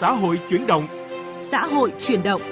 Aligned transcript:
xã 0.00 0.12
hội 0.12 0.40
chuyển 0.50 0.66
động. 0.66 0.86
Xã 1.36 1.66
hội 1.66 1.92
chuyển 2.02 2.22
động. 2.22 2.42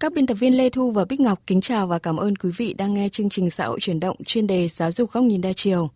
Các 0.00 0.12
biên 0.12 0.26
tập 0.26 0.34
viên 0.34 0.56
Lê 0.56 0.70
Thu 0.70 0.90
và 0.90 1.04
Bích 1.04 1.20
Ngọc 1.20 1.38
kính 1.46 1.60
chào 1.60 1.86
và 1.86 1.98
cảm 1.98 2.16
ơn 2.16 2.36
quý 2.36 2.50
vị 2.56 2.74
đang 2.78 2.94
nghe 2.94 3.08
chương 3.08 3.28
trình 3.28 3.50
xã 3.50 3.66
hội 3.66 3.78
chuyển 3.80 4.00
động 4.00 4.16
chuyên 4.26 4.46
đề 4.46 4.68
giáo 4.68 4.92
dục 4.92 5.12
góc 5.12 5.24
nhìn 5.24 5.40
đa 5.40 5.52
chiều. 5.52 5.90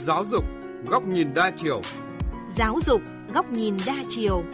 Giáo 0.00 0.24
dục 0.26 0.44
góc 0.86 1.06
nhìn 1.06 1.34
đa 1.34 1.52
chiều. 1.56 1.82
Giáo 2.54 2.78
dục 2.82 3.00
góc 3.34 3.52
nhìn 3.52 3.74
đa 3.86 3.96
chiều. 4.08 4.44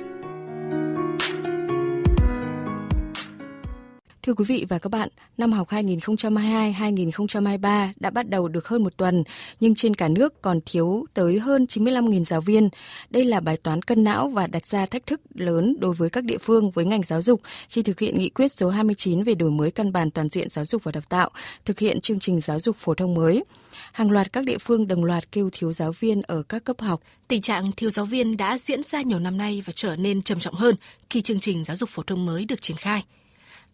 Thưa 4.26 4.34
quý 4.34 4.44
vị 4.44 4.66
và 4.68 4.78
các 4.78 4.88
bạn, 4.88 5.08
năm 5.38 5.52
học 5.52 5.68
2022-2023 5.68 7.88
đã 7.96 8.10
bắt 8.10 8.28
đầu 8.28 8.48
được 8.48 8.68
hơn 8.68 8.84
một 8.84 8.96
tuần, 8.96 9.24
nhưng 9.60 9.74
trên 9.74 9.94
cả 9.94 10.08
nước 10.08 10.42
còn 10.42 10.60
thiếu 10.66 11.06
tới 11.14 11.38
hơn 11.38 11.66
95.000 11.68 12.24
giáo 12.24 12.40
viên. 12.40 12.68
Đây 13.10 13.24
là 13.24 13.40
bài 13.40 13.56
toán 13.56 13.82
cân 13.82 14.04
não 14.04 14.28
và 14.28 14.46
đặt 14.46 14.66
ra 14.66 14.86
thách 14.86 15.06
thức 15.06 15.20
lớn 15.34 15.76
đối 15.78 15.94
với 15.94 16.10
các 16.10 16.24
địa 16.24 16.38
phương 16.38 16.70
với 16.70 16.84
ngành 16.84 17.02
giáo 17.02 17.22
dục 17.22 17.40
khi 17.68 17.82
thực 17.82 18.00
hiện 18.00 18.18
nghị 18.18 18.28
quyết 18.28 18.52
số 18.52 18.70
29 18.70 19.22
về 19.22 19.34
đổi 19.34 19.50
mới 19.50 19.70
căn 19.70 19.92
bản 19.92 20.10
toàn 20.10 20.28
diện 20.28 20.48
giáo 20.48 20.64
dục 20.64 20.84
và 20.84 20.92
đào 20.92 21.02
tạo, 21.08 21.30
thực 21.64 21.78
hiện 21.78 22.00
chương 22.00 22.20
trình 22.20 22.40
giáo 22.40 22.58
dục 22.58 22.76
phổ 22.78 22.94
thông 22.94 23.14
mới. 23.14 23.44
Hàng 23.92 24.10
loạt 24.10 24.32
các 24.32 24.44
địa 24.44 24.58
phương 24.58 24.88
đồng 24.88 25.04
loạt 25.04 25.32
kêu 25.32 25.50
thiếu 25.52 25.72
giáo 25.72 25.92
viên 25.92 26.22
ở 26.22 26.42
các 26.42 26.64
cấp 26.64 26.80
học. 26.80 27.00
Tình 27.28 27.42
trạng 27.42 27.72
thiếu 27.76 27.90
giáo 27.90 28.04
viên 28.04 28.36
đã 28.36 28.58
diễn 28.58 28.82
ra 28.82 29.02
nhiều 29.02 29.18
năm 29.18 29.36
nay 29.36 29.62
và 29.66 29.72
trở 29.76 29.96
nên 29.96 30.22
trầm 30.22 30.40
trọng 30.40 30.54
hơn 30.54 30.74
khi 31.10 31.22
chương 31.22 31.40
trình 31.40 31.64
giáo 31.64 31.76
dục 31.76 31.88
phổ 31.88 32.02
thông 32.02 32.26
mới 32.26 32.44
được 32.44 32.62
triển 32.62 32.76
khai. 32.76 33.02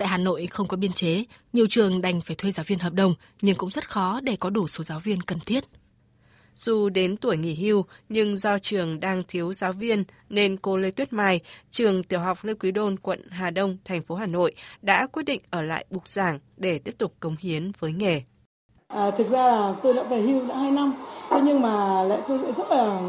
Tại 0.03 0.09
Hà 0.09 0.19
Nội 0.19 0.47
không 0.51 0.69
có 0.69 0.77
biên 0.77 0.93
chế, 0.93 1.25
nhiều 1.53 1.67
trường 1.71 2.01
đành 2.01 2.21
phải 2.21 2.37
thuê 2.37 2.53
giáo 2.53 2.65
viên 2.65 2.79
hợp 2.79 2.93
đồng 2.93 3.15
nhưng 3.43 3.57
cũng 3.57 3.71
rất 3.71 3.91
khó 3.91 4.21
để 4.23 4.37
có 4.37 4.51
đủ 4.51 4.69
số 4.69 4.85
giáo 4.85 5.01
viên 5.01 5.21
cần 5.23 5.41
thiết. 5.41 5.65
Dù 6.57 6.89
đến 6.89 7.17
tuổi 7.17 7.37
nghỉ 7.37 7.55
hưu, 7.55 7.85
nhưng 8.09 8.37
do 8.37 8.59
trường 8.59 9.01
đang 9.01 9.23
thiếu 9.29 9.53
giáo 9.53 9.73
viên 9.73 10.05
nên 10.29 10.57
cô 10.57 10.77
Lê 10.77 10.91
Tuyết 10.91 11.13
Mai, 11.13 11.41
trường 11.71 12.05
tiểu 12.05 12.21
học 12.21 12.45
Lê 12.45 12.55
Quý 12.55 12.71
Đôn, 12.71 12.99
quận 12.99 13.29
Hà 13.31 13.51
Đông, 13.51 13.77
thành 13.85 14.03
phố 14.03 14.15
Hà 14.15 14.27
Nội 14.27 14.55
đã 14.83 15.07
quyết 15.07 15.23
định 15.23 15.41
ở 15.51 15.63
lại 15.63 15.87
bục 15.91 16.09
giảng 16.09 16.39
để 16.57 16.79
tiếp 16.79 16.95
tục 16.99 17.15
cống 17.21 17.37
hiến 17.41 17.73
với 17.79 17.93
nghề. 17.93 18.23
À, 18.93 19.11
thực 19.11 19.29
ra 19.29 19.47
là 19.47 19.75
tôi 19.83 19.95
đã 19.95 20.03
về 20.03 20.21
hưu 20.21 20.47
đã 20.47 20.57
2 20.57 20.71
năm, 20.71 20.95
thế 21.31 21.41
nhưng 21.45 21.63
mà 21.63 22.03
lại 22.03 22.19
tôi 22.29 22.39
lại 22.39 22.53
rất 22.53 22.71
là 22.71 23.01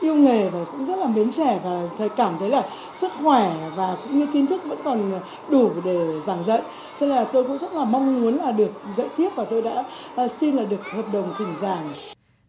yêu 0.00 0.14
nghề 0.14 0.48
và 0.48 0.64
cũng 0.64 0.84
rất 0.84 0.98
là 0.98 1.06
mến 1.06 1.32
trẻ 1.32 1.60
và 1.64 1.82
thầy 1.98 2.08
cảm 2.08 2.36
thấy 2.38 2.48
là 2.48 2.68
sức 2.94 3.12
khỏe 3.22 3.70
và 3.76 3.96
cũng 4.02 4.18
như 4.18 4.26
kiến 4.32 4.46
thức 4.46 4.60
vẫn 4.64 4.78
còn 4.84 5.20
đủ 5.48 5.70
để 5.84 6.20
giảng 6.20 6.44
dạy. 6.44 6.62
Cho 7.00 7.06
nên 7.06 7.16
là 7.16 7.24
tôi 7.24 7.44
cũng 7.44 7.58
rất 7.58 7.72
là 7.72 7.84
mong 7.84 8.22
muốn 8.22 8.36
là 8.36 8.52
được 8.52 8.70
dạy 8.96 9.08
tiếp 9.16 9.28
và 9.36 9.44
tôi 9.44 9.62
đã 9.62 9.84
à, 10.16 10.28
xin 10.28 10.56
là 10.56 10.64
được 10.64 10.84
hợp 10.84 11.12
đồng 11.12 11.34
thỉnh 11.38 11.54
giảng. 11.60 11.92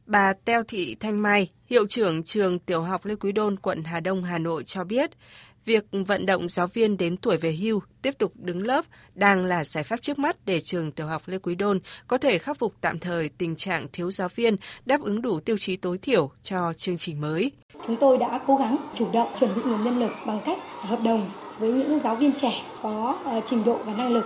Bà 0.06 0.34
Teo 0.45 0.64
Thị 0.64 0.95
Thanh 1.00 1.22
Mai, 1.22 1.50
hiệu 1.66 1.88
trưởng 1.88 2.23
trường 2.23 2.59
tiểu 2.59 2.81
học 2.81 3.06
Lê 3.06 3.16
Quý 3.16 3.31
Đôn, 3.31 3.59
quận 3.59 3.84
Hà 3.84 4.00
Đông, 4.00 4.23
Hà 4.23 4.38
Nội 4.38 4.64
cho 4.64 4.84
biết, 4.84 5.12
việc 5.66 5.86
vận 5.92 6.25
động 6.25 6.50
giáo 6.50 6.67
viên 6.67 6.97
đến 6.97 7.17
tuổi 7.17 7.38
về 7.38 7.52
hưu 7.52 7.81
tiếp 8.02 8.17
tục 8.17 8.31
đứng 8.36 8.61
lớp 8.61 8.86
đang 9.16 9.45
là 9.45 9.64
giải 9.64 9.83
pháp 9.83 10.02
trước 10.02 10.19
mắt 10.19 10.38
để 10.45 10.59
trường 10.59 10.92
tiểu 10.92 11.08
học 11.08 11.22
Lê 11.25 11.38
Quý 11.38 11.56
Đôn 11.56 11.80
có 12.08 12.17
thể 12.17 12.38
khắc 12.38 12.58
phục 12.58 12.73
tạm 12.81 13.00
thời 13.00 13.30
tình 13.30 13.56
trạng 13.56 13.88
thiếu 13.94 14.11
giáo 14.11 14.30
viên 14.36 14.56
đáp 14.86 15.02
ứng 15.02 15.22
đủ 15.22 15.39
tiêu 15.39 15.58
chí 15.58 15.78
tối 15.78 15.97
thiểu 15.97 16.31
cho 16.41 16.73
chương 16.73 16.97
trình 16.97 17.22
mới. 17.22 17.52
Chúng 17.88 17.95
tôi 17.95 18.17
đã 18.17 18.39
cố 18.47 18.56
gắng 18.56 18.78
chủ 18.95 19.08
động 19.14 19.28
chuẩn 19.39 19.56
bị 19.56 19.61
nguồn 19.66 19.84
nhân 19.84 20.00
lực 20.00 20.11
bằng 20.28 20.39
cách 20.45 20.58
hợp 20.81 21.00
đồng 21.03 21.30
với 21.59 21.72
những 21.72 22.00
giáo 22.00 22.16
viên 22.16 22.34
trẻ 22.36 22.61
có 22.81 23.19
ờ, 23.25 23.41
trình 23.45 23.64
độ 23.64 23.78
và 23.86 23.94
năng 23.94 24.11
lực, 24.14 24.25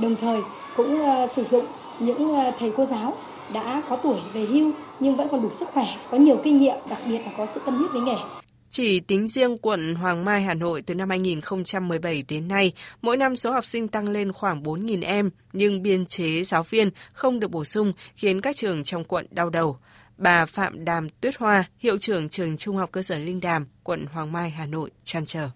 đồng 0.00 0.16
thời 0.16 0.40
cũng 0.76 1.00
ờ, 1.00 1.26
sử 1.26 1.44
dụng 1.44 1.66
những 1.98 2.36
ờ, 2.36 2.52
thầy 2.58 2.72
cô 2.76 2.84
giáo 2.84 3.16
đã 3.52 3.82
có 3.88 3.96
tuổi 3.96 4.18
về 4.32 4.44
hưu 4.44 4.72
nhưng 5.00 5.16
vẫn 5.16 5.28
còn 5.30 5.42
đủ 5.42 5.50
sức 5.50 5.68
khỏe, 5.72 5.86
có 6.10 6.18
nhiều 6.18 6.40
kinh 6.44 6.58
nghiệm, 6.58 6.76
đặc 6.88 6.98
biệt 7.08 7.18
là 7.18 7.32
có 7.38 7.46
sự 7.46 7.60
tâm 7.64 7.76
huyết 7.78 7.90
với 7.92 8.00
nghề. 8.00 8.43
Chỉ 8.76 9.00
tính 9.00 9.28
riêng 9.28 9.58
quận 9.58 9.94
Hoàng 9.94 10.24
Mai, 10.24 10.42
Hà 10.42 10.54
Nội 10.54 10.82
từ 10.82 10.94
năm 10.94 11.10
2017 11.10 12.24
đến 12.28 12.48
nay, 12.48 12.72
mỗi 13.02 13.16
năm 13.16 13.36
số 13.36 13.50
học 13.50 13.64
sinh 13.64 13.88
tăng 13.88 14.08
lên 14.08 14.32
khoảng 14.32 14.62
4.000 14.62 15.04
em, 15.04 15.30
nhưng 15.52 15.82
biên 15.82 16.06
chế 16.06 16.42
giáo 16.42 16.62
viên 16.62 16.90
không 17.12 17.40
được 17.40 17.50
bổ 17.50 17.64
sung 17.64 17.92
khiến 18.14 18.40
các 18.40 18.56
trường 18.56 18.84
trong 18.84 19.04
quận 19.04 19.26
đau 19.30 19.50
đầu. 19.50 19.76
Bà 20.16 20.46
Phạm 20.46 20.84
Đàm 20.84 21.08
Tuyết 21.08 21.36
Hoa, 21.36 21.64
hiệu 21.78 21.98
trưởng 21.98 22.28
trường 22.28 22.56
Trung 22.56 22.76
học 22.76 22.88
cơ 22.92 23.02
sở 23.02 23.18
Linh 23.18 23.40
Đàm, 23.40 23.66
quận 23.82 24.06
Hoàng 24.12 24.32
Mai, 24.32 24.50
Hà 24.50 24.66
Nội, 24.66 24.90
chăn 25.04 25.26
trở. 25.26 25.48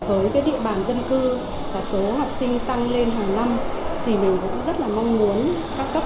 Với 0.00 0.30
cái 0.32 0.42
địa 0.42 0.60
bàn 0.64 0.84
dân 0.88 1.02
cư 1.08 1.38
và 1.74 1.82
số 1.82 2.12
học 2.12 2.32
sinh 2.38 2.58
tăng 2.66 2.90
lên 2.90 3.10
hàng 3.10 3.36
năm 3.36 3.58
thì 4.06 4.12
mình 4.12 4.38
cũng 4.42 4.66
rất 4.66 4.80
là 4.80 4.88
mong 4.88 5.18
muốn 5.18 5.62
các 5.78 5.90
cấp 5.94 6.04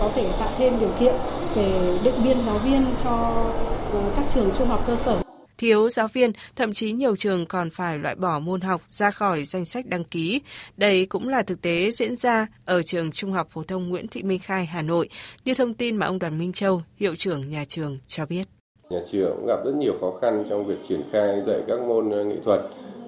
có 0.00 0.12
thể 0.14 0.30
tạo 0.40 0.52
thêm 0.58 0.80
điều 0.80 0.92
kiện 1.00 1.14
về 1.54 1.98
định 2.04 2.24
biên 2.24 2.38
giáo 2.46 2.58
viên 2.58 2.94
cho 3.04 3.44
các 4.16 4.26
trường 4.34 4.50
trung 4.58 4.68
học 4.68 4.84
cơ 4.86 4.96
sở 4.96 5.25
thiếu 5.58 5.88
giáo 5.88 6.08
viên, 6.12 6.32
thậm 6.56 6.72
chí 6.72 6.92
nhiều 6.92 7.16
trường 7.16 7.46
còn 7.46 7.70
phải 7.70 7.98
loại 7.98 8.14
bỏ 8.14 8.38
môn 8.38 8.60
học 8.60 8.80
ra 8.88 9.10
khỏi 9.10 9.44
danh 9.44 9.64
sách 9.64 9.86
đăng 9.86 10.04
ký. 10.04 10.40
Đây 10.76 11.06
cũng 11.06 11.28
là 11.28 11.42
thực 11.42 11.62
tế 11.62 11.90
diễn 11.90 12.16
ra 12.16 12.46
ở 12.64 12.82
trường 12.82 13.12
Trung 13.12 13.32
học 13.32 13.46
phổ 13.50 13.62
thông 13.62 13.88
Nguyễn 13.88 14.08
Thị 14.08 14.22
Minh 14.22 14.38
Khai, 14.42 14.66
Hà 14.66 14.82
Nội, 14.82 15.08
như 15.44 15.54
thông 15.54 15.74
tin 15.74 15.96
mà 15.96 16.06
ông 16.06 16.18
Đoàn 16.18 16.38
Minh 16.38 16.52
Châu, 16.52 16.82
hiệu 16.96 17.14
trưởng 17.14 17.50
nhà 17.50 17.64
trường 17.68 17.98
cho 18.06 18.26
biết. 18.26 18.44
Nhà 18.90 19.00
trường 19.12 19.36
cũng 19.36 19.46
gặp 19.46 19.64
rất 19.64 19.74
nhiều 19.74 19.94
khó 20.00 20.18
khăn 20.20 20.44
trong 20.50 20.66
việc 20.66 20.78
triển 20.88 21.02
khai 21.12 21.42
dạy 21.46 21.60
các 21.68 21.80
môn 21.80 22.10
ờ, 22.10 22.24
nghệ 22.24 22.36
thuật 22.44 22.60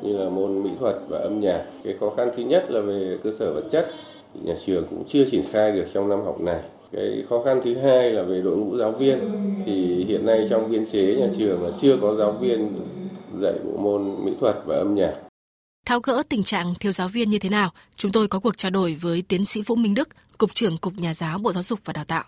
như 0.03 0.17
là 0.17 0.31
môn 0.31 0.63
mỹ 0.63 0.71
thuật 0.81 0.97
và 1.09 1.19
âm 1.19 1.41
nhạc. 1.41 1.65
Cái 1.85 1.95
khó 2.01 2.11
khăn 2.17 2.31
thứ 2.37 2.43
nhất 2.43 2.71
là 2.71 2.81
về 2.81 3.19
cơ 3.25 3.33
sở 3.39 3.55
vật 3.55 3.65
chất, 3.71 3.91
nhà 4.35 4.55
trường 4.67 4.87
cũng 4.91 5.05
chưa 5.07 5.25
triển 5.31 5.45
khai 5.53 5.73
được 5.73 5.87
trong 5.95 6.09
năm 6.09 6.21
học 6.25 6.41
này 6.41 6.61
cái 6.93 7.25
khó 7.29 7.43
khăn 7.43 7.61
thứ 7.65 7.75
hai 7.75 8.11
là 8.11 8.23
về 8.23 8.41
đội 8.41 8.57
ngũ 8.57 8.77
giáo 8.77 8.93
viên 8.93 9.19
thì 9.69 10.05
hiện 10.05 10.27
nay 10.27 10.47
trong 10.51 10.71
biên 10.71 10.87
chế 10.93 11.15
nhà 11.15 11.27
trường 11.39 11.65
là 11.65 11.71
chưa 11.81 11.97
có 12.03 12.15
giáo 12.15 12.33
viên 12.33 12.81
dạy 13.41 13.55
bộ 13.65 13.77
môn 13.77 14.25
mỹ 14.25 14.33
thuật 14.41 14.57
và 14.67 14.77
âm 14.77 14.95
nhạc 14.95 15.15
Tháo 15.87 16.01
gỡ 16.01 16.23
tình 16.29 16.43
trạng 16.43 16.75
thiếu 16.81 16.93
giáo 16.93 17.09
viên 17.09 17.31
như 17.31 17.39
thế 17.39 17.49
nào, 17.49 17.71
chúng 17.97 18.13
tôi 18.13 18.29
có 18.29 18.41
cuộc 18.41 18.57
trao 18.57 18.71
đổi 18.71 18.97
với 19.01 19.23
tiến 19.29 19.45
sĩ 19.45 19.63
Vũ 19.63 19.77
Minh 19.77 19.95
Đức, 19.95 20.09
Cục 20.39 20.55
trưởng 20.55 20.79
Cục 20.79 20.95
Nhà 20.99 21.15
giáo 21.15 21.39
Bộ 21.39 21.53
Giáo 21.53 21.63
dục 21.63 21.79
và 21.85 21.93
Đào 21.93 22.05
tạo. 22.05 22.25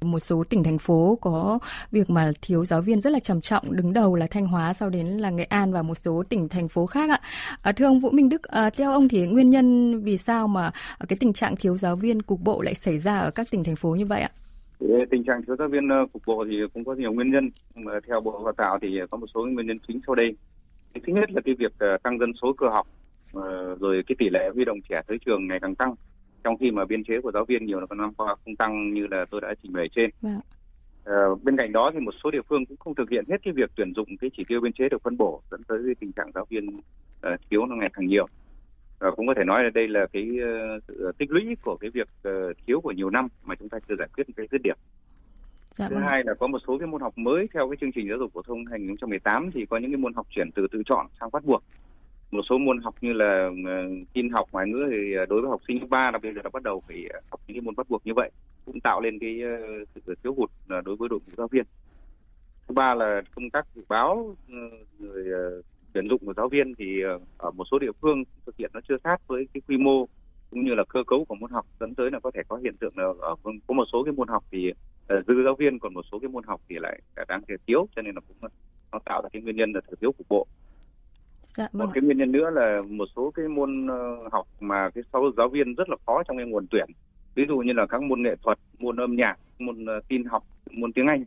Một 0.00 0.18
số 0.18 0.44
tỉnh 0.48 0.64
thành 0.64 0.78
phố 0.78 1.18
có 1.20 1.58
việc 1.92 2.10
mà 2.10 2.30
thiếu 2.42 2.64
giáo 2.64 2.80
viên 2.80 3.00
rất 3.00 3.10
là 3.10 3.18
trầm 3.18 3.40
trọng, 3.40 3.76
đứng 3.76 3.92
đầu 3.92 4.14
là 4.14 4.26
Thanh 4.26 4.46
Hóa, 4.46 4.72
sau 4.72 4.90
đến 4.90 5.06
là 5.06 5.30
Nghệ 5.30 5.44
An 5.44 5.72
và 5.72 5.82
một 5.82 5.94
số 5.94 6.22
tỉnh 6.28 6.48
thành 6.48 6.68
phố 6.68 6.86
khác 6.86 7.10
ạ. 7.10 7.20
À, 7.62 7.72
thưa 7.72 7.84
ông 7.84 8.00
Vũ 8.00 8.10
Minh 8.10 8.28
Đức, 8.28 8.42
à, 8.42 8.70
theo 8.70 8.92
ông 8.92 9.08
thì 9.08 9.26
nguyên 9.26 9.50
nhân 9.50 10.00
vì 10.02 10.18
sao 10.18 10.48
mà 10.48 10.70
cái 11.08 11.16
tình 11.20 11.32
trạng 11.32 11.56
thiếu 11.56 11.76
giáo 11.76 11.96
viên 11.96 12.22
cục 12.22 12.40
bộ 12.40 12.60
lại 12.62 12.74
xảy 12.74 12.98
ra 12.98 13.18
ở 13.18 13.30
các 13.30 13.50
tỉnh 13.50 13.64
thành 13.64 13.76
phố 13.76 13.90
như 13.90 14.06
vậy 14.06 14.20
ạ? 14.20 14.30
Tình 15.10 15.24
trạng 15.24 15.42
thiếu 15.46 15.56
giáo 15.56 15.68
viên 15.68 15.88
ờ, 15.88 16.06
cục 16.12 16.22
bộ 16.26 16.44
thì 16.50 16.60
cũng 16.74 16.84
có 16.84 16.94
nhiều 16.94 17.12
nguyên 17.12 17.30
nhân, 17.30 17.50
mà 17.74 17.92
theo 18.06 18.20
Bộ 18.20 18.42
Đào 18.44 18.52
tạo 18.52 18.78
thì 18.82 19.00
có 19.10 19.18
một 19.18 19.26
số 19.34 19.46
nguyên 19.46 19.66
nhân 19.66 19.78
chính 19.88 20.00
sau 20.06 20.14
đây. 20.14 20.36
Thứ 20.94 21.12
nhất 21.12 21.30
là 21.30 21.40
cái 21.44 21.54
việc 21.58 21.72
ờ, 21.78 21.96
tăng 22.02 22.18
dân 22.18 22.32
số 22.42 22.52
cơ 22.52 22.68
học, 22.68 22.86
ờ, 23.32 23.76
rồi 23.80 24.02
cái 24.06 24.16
tỷ 24.18 24.28
lệ 24.28 24.50
huy 24.54 24.64
động 24.64 24.78
trẻ 24.88 25.00
tới 25.06 25.18
trường 25.26 25.46
ngày 25.46 25.58
càng 25.60 25.74
tăng 25.74 25.94
trong 26.44 26.56
khi 26.58 26.70
mà 26.70 26.84
biên 26.84 27.04
chế 27.04 27.20
của 27.20 27.32
giáo 27.32 27.44
viên 27.44 27.66
nhiều 27.66 27.80
năm 27.80 28.14
qua 28.14 28.34
không 28.44 28.56
tăng 28.56 28.94
như 28.94 29.06
là 29.10 29.24
tôi 29.30 29.40
đã 29.40 29.54
trình 29.62 29.72
bày 29.72 29.88
trên. 29.96 30.10
Vâng. 30.22 30.40
À, 31.04 31.14
bên 31.42 31.56
cạnh 31.56 31.72
đó 31.72 31.90
thì 31.94 32.00
một 32.00 32.14
số 32.24 32.30
địa 32.30 32.42
phương 32.48 32.66
cũng 32.66 32.76
không 32.76 32.94
thực 32.94 33.10
hiện 33.10 33.24
hết 33.28 33.36
cái 33.44 33.54
việc 33.54 33.70
tuyển 33.76 33.92
dụng 33.96 34.08
cái 34.20 34.30
chỉ 34.36 34.44
tiêu 34.48 34.60
biên 34.60 34.72
chế 34.72 34.88
được 34.88 35.02
phân 35.02 35.16
bổ 35.16 35.42
dẫn 35.50 35.62
tới 35.68 35.78
tình 36.00 36.12
trạng 36.12 36.30
giáo 36.34 36.46
viên 36.50 36.76
uh, 36.76 37.40
thiếu 37.50 37.66
nó 37.66 37.76
ngày 37.76 37.90
càng 37.92 38.06
nhiều. 38.06 38.26
Và 38.98 39.10
cũng 39.10 39.26
có 39.26 39.34
thể 39.36 39.44
nói 39.44 39.64
là 39.64 39.70
đây 39.74 39.88
là 39.88 40.06
cái 40.12 40.28
uh, 41.08 41.18
tích 41.18 41.30
lũy 41.30 41.56
của 41.62 41.76
cái 41.76 41.90
việc 41.90 42.08
uh, 42.28 42.56
thiếu 42.66 42.80
của 42.80 42.92
nhiều 42.92 43.10
năm 43.10 43.28
mà 43.44 43.54
chúng 43.54 43.68
ta 43.68 43.78
chưa 43.88 43.94
giải 43.98 44.08
quyết 44.16 44.28
một 44.28 44.34
cái 44.36 44.46
dứt 44.52 44.60
điểm. 44.64 44.76
Dạ, 45.72 45.88
Thứ 45.88 45.94
vâng. 45.94 46.04
hai 46.04 46.22
là 46.24 46.34
có 46.34 46.46
một 46.46 46.58
số 46.66 46.78
cái 46.78 46.86
môn 46.86 47.00
học 47.00 47.18
mới 47.18 47.48
theo 47.54 47.68
cái 47.70 47.76
chương 47.80 47.92
trình 47.92 48.08
giáo 48.08 48.18
dục 48.18 48.32
phổ 48.32 48.42
thông 48.42 48.66
2018 48.66 49.50
thì 49.54 49.66
có 49.66 49.78
những 49.78 49.90
cái 49.90 49.98
môn 49.98 50.14
học 50.14 50.26
chuyển 50.30 50.50
từ 50.54 50.66
tự 50.72 50.82
chọn 50.86 51.06
sang 51.20 51.28
bắt 51.32 51.44
buộc 51.44 51.62
một 52.30 52.42
số 52.48 52.58
môn 52.58 52.82
học 52.82 52.94
như 53.00 53.12
là 53.12 53.50
ờ, 53.66 53.88
tin 54.12 54.30
học 54.30 54.48
ngoại 54.52 54.66
ngữ 54.68 54.88
thì 54.90 55.14
đối 55.28 55.40
với 55.40 55.50
học 55.50 55.60
sinh 55.68 55.80
cấp 55.80 55.88
ba 55.88 56.10
là 56.10 56.18
bây 56.18 56.34
giờ 56.34 56.42
đã 56.42 56.50
bắt 56.52 56.62
đầu 56.62 56.82
phải 56.88 57.04
học 57.30 57.40
những 57.46 57.56
cái 57.56 57.60
môn 57.60 57.74
bắt 57.76 57.90
buộc 57.90 58.06
như 58.06 58.12
vậy 58.16 58.30
cũng 58.64 58.80
tạo 58.80 59.00
lên 59.00 59.18
cái 59.18 59.40
sự 60.06 60.14
thiếu 60.22 60.34
hụt 60.34 60.50
đối 60.68 60.96
với 60.96 61.08
đội 61.08 61.20
ngũ 61.26 61.32
giáo 61.36 61.48
viên 61.48 61.64
thứ 62.68 62.74
ba 62.74 62.94
là 62.94 63.22
công 63.34 63.50
tác 63.50 63.66
dự 63.74 63.82
báo 63.88 64.36
người 64.98 65.24
tuyển 65.96 66.08
dụng 66.08 66.20
của 66.26 66.34
giáo 66.36 66.48
viên 66.48 66.74
thì 66.74 67.02
ở 67.38 67.50
một 67.50 67.64
số 67.70 67.78
địa 67.78 67.92
phương 68.00 68.24
thực 68.46 68.56
hiện 68.56 68.70
nó 68.74 68.80
chưa 68.88 68.96
sát 69.04 69.16
với 69.26 69.46
cái 69.54 69.60
quy 69.68 69.76
mô 69.76 70.06
cũng 70.50 70.64
như 70.64 70.74
là 70.74 70.84
cơ 70.88 71.04
cấu 71.06 71.24
của 71.24 71.34
môn 71.34 71.50
học 71.50 71.66
dẫn 71.80 71.94
tới 71.94 72.10
là 72.10 72.20
có 72.20 72.30
thể 72.34 72.42
có 72.48 72.56
hiện 72.56 72.76
tượng 72.76 72.98
là 72.98 73.04
ở 73.20 73.34
có 73.66 73.74
một 73.74 73.84
số 73.92 74.02
cái 74.04 74.12
môn 74.12 74.28
học 74.28 74.44
thì 74.50 74.72
dư 75.08 75.44
giáo 75.44 75.54
viên 75.58 75.78
còn 75.78 75.94
một 75.94 76.02
số 76.12 76.18
cái 76.18 76.28
môn 76.28 76.44
học 76.44 76.60
thì 76.68 76.76
lại 76.78 77.00
đang 77.28 77.42
thiếu 77.66 77.88
cho 77.96 78.02
nên 78.02 78.14
là 78.14 78.20
cũng 78.28 78.50
nó 78.92 78.98
tạo 79.04 79.22
ra 79.22 79.28
cái 79.32 79.42
nguyên 79.42 79.56
nhân 79.56 79.72
là 79.72 79.80
thiếu 80.00 80.12
cục 80.12 80.26
bộ 80.28 80.46
Dạ, 81.56 81.68
vâng. 81.72 81.86
Một 81.86 81.92
cái 81.94 82.02
nguyên 82.02 82.18
nhân 82.18 82.32
nữa 82.32 82.50
là 82.50 82.82
một 82.88 83.08
số 83.16 83.30
cái 83.30 83.48
môn 83.48 83.86
ờ, 83.86 84.28
học 84.32 84.46
mà 84.60 84.90
cái 84.90 85.04
sau 85.12 85.30
giáo 85.36 85.48
viên 85.48 85.74
rất 85.74 85.88
là 85.88 85.96
khó 86.06 86.22
trong 86.22 86.36
cái 86.36 86.46
nguồn 86.46 86.66
tuyển. 86.70 86.86
Ví 87.34 87.44
dụ 87.48 87.58
như 87.58 87.72
là 87.72 87.86
các 87.86 88.02
môn 88.02 88.22
nghệ 88.22 88.36
thuật, 88.42 88.58
môn 88.78 88.96
âm 88.96 89.16
nhạc, 89.16 89.36
môn 89.58 89.86
ờ, 89.86 90.00
tin 90.08 90.24
học, 90.24 90.42
môn 90.70 90.92
tiếng 90.92 91.06
Anh 91.06 91.24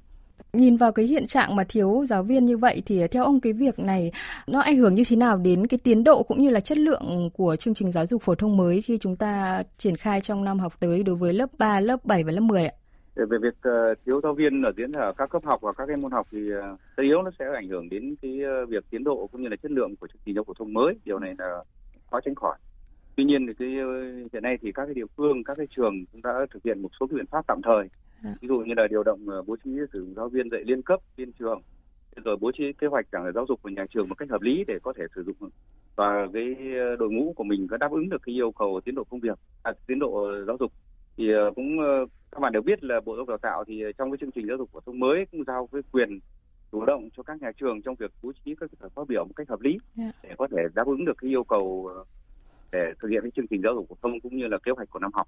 Nhìn 0.53 0.77
vào 0.77 0.91
cái 0.91 1.05
hiện 1.05 1.27
trạng 1.27 1.55
mà 1.55 1.63
thiếu 1.69 2.03
giáo 2.07 2.23
viên 2.23 2.45
như 2.45 2.57
vậy 2.57 2.81
thì 2.85 3.07
theo 3.07 3.23
ông 3.23 3.39
cái 3.39 3.53
việc 3.53 3.79
này 3.79 4.11
nó 4.47 4.59
ảnh 4.59 4.77
hưởng 4.77 4.95
như 4.95 5.03
thế 5.09 5.15
nào 5.15 5.37
đến 5.37 5.67
cái 5.67 5.79
tiến 5.83 6.03
độ 6.03 6.23
cũng 6.23 6.41
như 6.41 6.49
là 6.49 6.59
chất 6.59 6.77
lượng 6.77 7.29
của 7.33 7.55
chương 7.55 7.73
trình 7.73 7.91
giáo 7.91 8.05
dục 8.05 8.21
phổ 8.21 8.35
thông 8.35 8.57
mới 8.57 8.81
khi 8.81 8.97
chúng 8.97 9.15
ta 9.15 9.63
triển 9.77 9.95
khai 9.95 10.21
trong 10.21 10.43
năm 10.43 10.59
học 10.59 10.73
tới 10.79 11.03
đối 11.03 11.15
với 11.15 11.33
lớp 11.33 11.49
3, 11.57 11.79
lớp 11.79 12.05
7 12.05 12.23
và 12.23 12.31
lớp 12.31 12.41
10 12.41 12.65
ạ? 12.65 12.73
về 13.25 13.37
việc 13.41 13.69
uh, 13.69 13.97
thiếu 14.05 14.21
giáo 14.23 14.33
viên 14.33 14.61
ở 14.61 14.71
diễn 14.77 14.91
ở 14.91 15.13
các 15.17 15.29
cấp 15.29 15.41
học 15.45 15.59
và 15.61 15.73
các 15.73 15.85
cái 15.85 15.97
môn 15.97 16.11
học 16.11 16.27
thì 16.31 16.39
uh, 16.53 16.79
tất 16.95 17.03
yếu 17.03 17.21
nó 17.21 17.31
sẽ 17.39 17.45
ảnh 17.55 17.67
hưởng 17.67 17.89
đến 17.89 18.15
cái 18.21 18.39
uh, 18.63 18.69
việc 18.69 18.83
tiến 18.89 19.03
độ 19.03 19.27
cũng 19.31 19.41
như 19.41 19.47
là 19.47 19.55
chất 19.55 19.71
lượng 19.71 19.95
của 19.95 20.07
chương 20.07 20.21
trình 20.25 20.35
giáo 20.35 20.43
phổ 20.43 20.53
thông 20.53 20.73
mới. 20.73 20.93
Điều 21.05 21.19
này 21.19 21.33
là 21.37 21.63
khó 22.11 22.19
tránh 22.25 22.35
khỏi. 22.35 22.57
Tuy 23.15 23.23
nhiên 23.23 23.47
thì 23.47 23.53
cái 23.59 23.67
hiện 24.33 24.43
nay 24.43 24.57
thì 24.61 24.71
các 24.71 24.85
cái 24.85 24.93
địa 24.93 25.05
phương 25.17 25.43
các 25.43 25.57
cái 25.57 25.67
trường 25.75 26.05
cũng 26.11 26.21
đã 26.21 26.45
thực 26.53 26.63
hiện 26.63 26.81
một 26.81 26.89
số 26.99 27.07
biện 27.07 27.25
pháp 27.31 27.47
tạm 27.47 27.61
thời 27.63 27.89
dạ. 28.23 28.35
ví 28.41 28.47
dụ 28.47 28.59
như 28.59 28.73
là 28.77 28.87
điều 28.87 29.03
động 29.03 29.25
bố 29.47 29.55
trí 29.63 29.71
sử 29.93 29.99
dụng 29.99 30.13
giáo 30.15 30.29
viên 30.29 30.49
dạy 30.51 30.63
liên 30.65 30.81
cấp 30.81 30.99
liên 31.17 31.31
trường 31.31 31.61
rồi 32.25 32.37
bố 32.41 32.51
trí 32.51 32.73
kế 32.73 32.87
hoạch 32.87 33.05
giảng 33.11 33.31
giáo 33.35 33.45
dục 33.47 33.59
của 33.61 33.69
nhà 33.69 33.85
trường 33.89 34.09
một 34.09 34.15
cách 34.15 34.29
hợp 34.29 34.41
lý 34.41 34.63
để 34.67 34.79
có 34.83 34.93
thể 34.97 35.03
sử 35.15 35.23
dụng 35.23 35.49
và 35.95 36.27
cái 36.33 36.55
đội 36.99 37.09
ngũ 37.11 37.33
của 37.35 37.43
mình 37.43 37.67
có 37.67 37.77
đáp 37.77 37.91
ứng 37.91 38.09
được 38.09 38.21
cái 38.25 38.35
yêu 38.35 38.51
cầu 38.51 38.81
tiến 38.85 38.95
độ 38.95 39.03
công 39.03 39.19
việc 39.19 39.39
à, 39.63 39.71
tiến 39.87 39.99
độ 39.99 40.31
giáo 40.47 40.57
dục 40.59 40.71
thì 41.17 41.31
cũng 41.55 41.77
các 42.31 42.39
bạn 42.39 42.53
đều 42.53 42.61
biết 42.61 42.83
là 42.83 42.99
bộ 43.05 43.15
giáo 43.15 43.21
dục 43.21 43.29
đào 43.29 43.37
tạo 43.37 43.63
thì 43.67 43.83
trong 43.97 44.11
cái 44.11 44.17
chương 44.21 44.31
trình 44.31 44.47
giáo 44.47 44.57
dục 44.57 44.69
phổ 44.71 44.79
thông 44.79 44.99
mới 44.99 45.25
cũng 45.31 45.43
giao 45.47 45.69
cái 45.71 45.81
quyền 45.91 46.19
chủ 46.71 46.85
động 46.85 47.09
cho 47.17 47.23
các 47.23 47.41
nhà 47.41 47.51
trường 47.59 47.81
trong 47.81 47.95
việc 47.95 48.11
bố 48.21 48.31
trí 48.45 48.55
các 48.55 48.69
bài 48.79 48.89
phát 48.95 49.07
biểu 49.07 49.25
một 49.25 49.33
cách 49.35 49.49
hợp 49.49 49.61
lý 49.61 49.69
yeah. 49.69 49.79
Dạ. 49.97 50.11
để 50.23 50.35
có 50.37 50.47
thể 50.51 50.57
đáp 50.75 50.87
ứng 50.87 51.05
được 51.05 51.17
cái 51.17 51.31
yêu 51.31 51.43
cầu 51.43 51.91
ờ, 51.95 52.03
để 52.71 52.93
thực 53.01 53.07
hiện 53.07 53.21
cái 53.21 53.31
chương 53.35 53.47
trình 53.47 53.61
giáo 53.63 53.73
dục 53.75 53.85
phổ 53.89 53.95
thông 54.01 54.19
cũng 54.19 54.37
như 54.37 54.47
là 54.47 54.57
kế 54.57 54.71
hoạch 54.71 54.89
của 54.89 54.99
năm 54.99 55.11
học. 55.13 55.27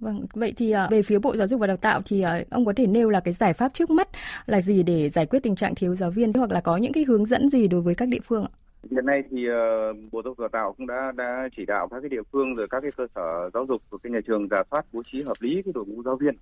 Vâng, 0.00 0.26
vậy 0.34 0.54
thì 0.56 0.70
ờ, 0.70 0.88
về 0.90 1.02
phía 1.02 1.18
Bộ 1.18 1.36
Giáo 1.36 1.46
dục 1.46 1.60
và 1.60 1.66
Đào 1.66 1.76
tạo 1.76 2.00
thì 2.04 2.22
ờ, 2.22 2.42
ông 2.50 2.64
có 2.64 2.72
thể 2.76 2.86
nêu 2.86 3.10
là 3.10 3.20
cái 3.20 3.34
giải 3.34 3.52
pháp 3.52 3.72
trước 3.72 3.90
mắt 3.90 4.08
là 4.46 4.60
gì 4.60 4.82
để 4.82 5.08
giải 5.08 5.26
quyết 5.26 5.42
tình 5.42 5.56
trạng 5.56 5.74
thiếu 5.74 5.94
giáo 5.94 6.10
viên 6.10 6.32
hoặc 6.32 6.50
là 6.50 6.60
có 6.60 6.76
những 6.76 6.92
cái 6.92 7.04
hướng 7.04 7.24
dẫn 7.24 7.48
gì 7.48 7.68
đối 7.68 7.80
với 7.80 7.94
các 7.94 8.08
địa 8.08 8.20
phương 8.24 8.44
ạ? 8.44 8.50
Hiện 8.90 9.06
nay 9.06 9.22
thì 9.30 9.46
ờ, 9.46 9.92
Bộ 10.12 10.22
Giáo 10.22 10.30
dục 10.30 10.38
Đào 10.38 10.48
tạo 10.48 10.72
cũng 10.72 10.86
đã 10.86 11.12
đã 11.16 11.48
chỉ 11.56 11.64
đạo 11.66 11.88
các 11.88 12.00
cái 12.00 12.08
địa 12.08 12.22
phương 12.32 12.54
rồi 12.54 12.66
các 12.70 12.80
cái 12.80 12.90
cơ 12.96 13.06
sở 13.14 13.50
giáo 13.54 13.66
dục 13.68 13.82
của 13.90 13.98
cái 13.98 14.10
nhà 14.10 14.20
trường 14.26 14.48
giả 14.50 14.62
soát 14.70 14.86
bố 14.92 15.02
trí 15.12 15.22
hợp 15.22 15.36
lý 15.40 15.62
cái 15.64 15.72
đội 15.74 15.84
ngũ 15.86 16.02
giáo 16.02 16.16
viên 16.16 16.34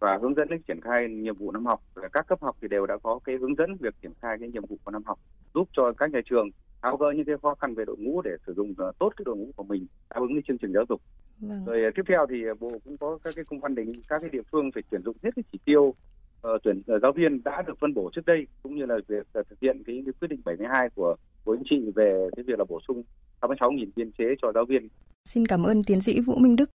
và 0.00 0.18
hướng 0.22 0.34
dẫn 0.34 0.48
đến 0.48 0.62
triển 0.62 0.80
khai 0.80 1.08
nhiệm 1.08 1.36
vụ 1.36 1.52
năm 1.52 1.66
học. 1.66 1.80
Các 2.12 2.26
cấp 2.26 2.38
học 2.42 2.56
thì 2.62 2.68
đều 2.68 2.86
đã 2.86 2.96
có 3.02 3.18
cái 3.24 3.36
hướng 3.36 3.54
dẫn 3.54 3.76
việc 3.80 3.94
triển 4.02 4.12
khai 4.22 4.36
cái 4.40 4.48
nhiệm 4.48 4.66
vụ 4.66 4.76
của 4.84 4.90
năm 4.90 5.02
học, 5.06 5.18
giúp 5.54 5.68
cho 5.72 5.92
các 5.98 6.10
nhà 6.10 6.20
trường 6.30 6.48
tháo 6.82 6.96
gỡ 6.96 7.12
những 7.16 7.24
cái 7.24 7.36
khó 7.42 7.54
khăn 7.54 7.74
về 7.74 7.84
đội 7.84 7.96
ngũ 7.98 8.22
để 8.22 8.30
sử 8.46 8.54
dụng 8.54 8.70
uh, 8.70 8.98
tốt 8.98 9.12
cái 9.16 9.22
đội 9.24 9.36
ngũ 9.36 9.50
của 9.56 9.62
mình 9.62 9.86
đáp 10.10 10.20
ứng 10.20 10.34
cái 10.34 10.42
chương 10.48 10.58
trình 10.58 10.72
giáo 10.72 10.84
dục. 10.88 11.00
Vâng. 11.40 11.64
Rồi 11.66 11.82
uh, 11.88 11.94
tiếp 11.96 12.02
theo 12.08 12.26
thì 12.30 12.36
bộ 12.60 12.72
cũng 12.84 12.96
có 12.96 13.18
các 13.24 13.34
cái 13.36 13.44
công 13.44 13.60
văn 13.60 13.74
đề 13.74 13.84
nghị 13.84 14.00
các 14.08 14.18
cái 14.20 14.30
địa 14.30 14.42
phương 14.52 14.70
phải 14.74 14.82
tuyển 14.90 15.02
dụng 15.04 15.16
hết 15.22 15.30
cái 15.36 15.42
chỉ 15.52 15.58
tiêu 15.64 15.82
uh, 15.82 16.62
tuyển 16.62 16.78
uh, 16.78 17.02
giáo 17.02 17.12
viên 17.12 17.42
đã 17.44 17.62
được 17.66 17.78
phân 17.80 17.94
bổ 17.94 18.10
trước 18.12 18.26
đây 18.26 18.46
cũng 18.62 18.76
như 18.76 18.86
là 18.86 18.94
việc 19.08 19.26
uh, 19.38 19.48
thực 19.48 19.60
hiện 19.60 19.82
cái, 19.86 20.02
cái 20.06 20.12
quyết 20.20 20.28
định 20.28 20.40
72 20.44 20.88
của 20.94 21.16
Bộ 21.44 21.56
Chính 21.56 21.64
trị 21.70 21.90
về 21.94 22.28
cái 22.36 22.42
việc 22.42 22.58
là 22.58 22.64
bổ 22.68 22.80
sung 22.88 23.02
66.000 23.40 23.86
biên 23.96 24.10
chế 24.18 24.24
cho 24.42 24.52
giáo 24.54 24.64
viên. 24.64 24.88
Xin 25.24 25.46
cảm 25.46 25.62
ơn 25.62 25.84
tiến 25.84 26.00
sĩ 26.00 26.20
Vũ 26.20 26.38
Minh 26.38 26.56
Đức. 26.56 26.70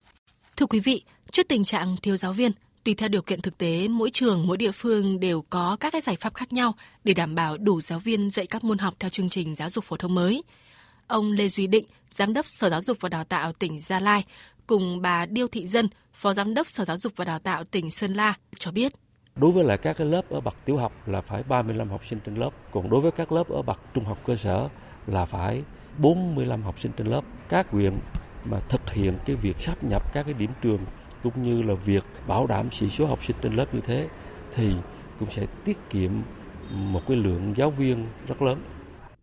Thưa 0.57 0.67
quý 0.67 0.81
vị, 0.85 1.03
trước 1.31 1.43
tình 1.49 1.65
trạng 1.65 1.89
thiếu 2.03 2.17
giáo 2.17 2.33
viên, 2.33 2.53
tùy 2.85 2.95
theo 2.95 3.09
điều 3.09 3.23
kiện 3.23 3.41
thực 3.41 3.59
tế, 3.59 3.89
mỗi 3.89 4.11
trường, 4.13 4.47
mỗi 4.47 4.57
địa 4.57 4.71
phương 4.71 5.21
đều 5.21 5.45
có 5.51 5.77
các 5.81 5.93
cái 5.93 6.01
giải 6.01 6.17
pháp 6.21 6.35
khác 6.35 6.53
nhau 6.53 6.75
để 7.05 7.15
đảm 7.15 7.35
bảo 7.35 7.59
đủ 7.59 7.81
giáo 7.81 7.99
viên 7.99 8.31
dạy 8.31 8.47
các 8.47 8.65
môn 8.65 8.79
học 8.79 8.95
theo 8.99 9.11
chương 9.11 9.29
trình 9.29 9.55
giáo 9.55 9.71
dục 9.71 9.85
phổ 9.85 9.97
thông 9.97 10.15
mới. 10.15 10.43
Ông 11.07 11.33
Lê 11.33 11.49
Duy 11.49 11.67
Định, 11.67 11.85
Giám 12.11 12.33
đốc 12.33 12.47
Sở 12.47 12.71
Giáo 12.71 12.81
dục 12.83 12.99
và 13.01 13.09
Đào 13.09 13.25
tạo 13.25 13.53
tỉnh 13.53 13.81
Gia 13.81 14.01
Lai, 14.01 14.25
cùng 14.67 15.03
bà 15.03 15.27
Điêu 15.27 15.49
Thị 15.49 15.67
Dân, 15.67 15.89
Phó 16.13 16.33
Giám 16.33 16.55
đốc 16.55 16.69
Sở 16.69 16.85
Giáo 16.85 16.97
dục 16.97 17.13
và 17.17 17.25
Đào 17.25 17.39
tạo 17.39 17.65
tỉnh 17.65 17.91
Sơn 17.91 18.15
La 18.15 18.35
cho 18.59 18.73
biết. 18.73 18.93
Đối 19.37 19.53
với 19.53 19.65
lại 19.65 19.79
các 19.83 19.97
cái 19.99 20.07
lớp 20.07 20.23
ở 20.31 20.41
bậc 20.41 20.55
tiểu 20.65 20.77
học 20.77 20.93
là 21.09 21.21
phải 21.21 21.43
35 21.43 21.91
học 21.91 22.01
sinh 22.11 22.19
trên 22.27 22.35
lớp, 22.35 22.51
còn 22.73 22.91
đối 22.91 23.01
với 23.01 23.11
các 23.11 23.33
lớp 23.33 23.49
ở 23.49 23.63
bậc 23.63 23.81
trung 23.95 24.05
học 24.05 24.19
cơ 24.27 24.37
sở 24.37 24.69
là 25.07 25.25
phải 25.25 25.63
45 25.99 26.63
học 26.63 26.81
sinh 26.81 26.93
trên 26.97 27.07
lớp. 27.07 27.21
Các 27.49 27.71
huyện 27.71 27.99
mà 28.45 28.61
thực 28.69 28.91
hiện 28.93 29.19
cái 29.27 29.37
việc 29.37 29.57
sắp 29.61 29.85
nhập 29.85 30.13
các 30.15 30.23
cái 30.23 30.35
điểm 30.35 30.51
trường 30.63 30.81
cũng 31.23 31.43
như 31.43 31.63
là 31.63 31.75
việc 31.85 32.05
bảo 32.27 32.47
đảm 32.47 32.71
sĩ 32.71 32.89
số 32.89 33.07
học 33.07 33.25
sinh 33.25 33.37
trên 33.43 33.53
lớp 33.53 33.67
như 33.73 33.81
thế 33.87 34.09
thì 34.55 34.73
cũng 35.21 35.31
sẽ 35.31 35.47
tiết 35.65 35.79
kiệm 35.91 36.11
một 36.71 37.01
cái 37.09 37.17
lượng 37.17 37.55
giáo 37.57 37.71
viên 37.71 38.07
rất 38.27 38.43
lớn. 38.43 38.59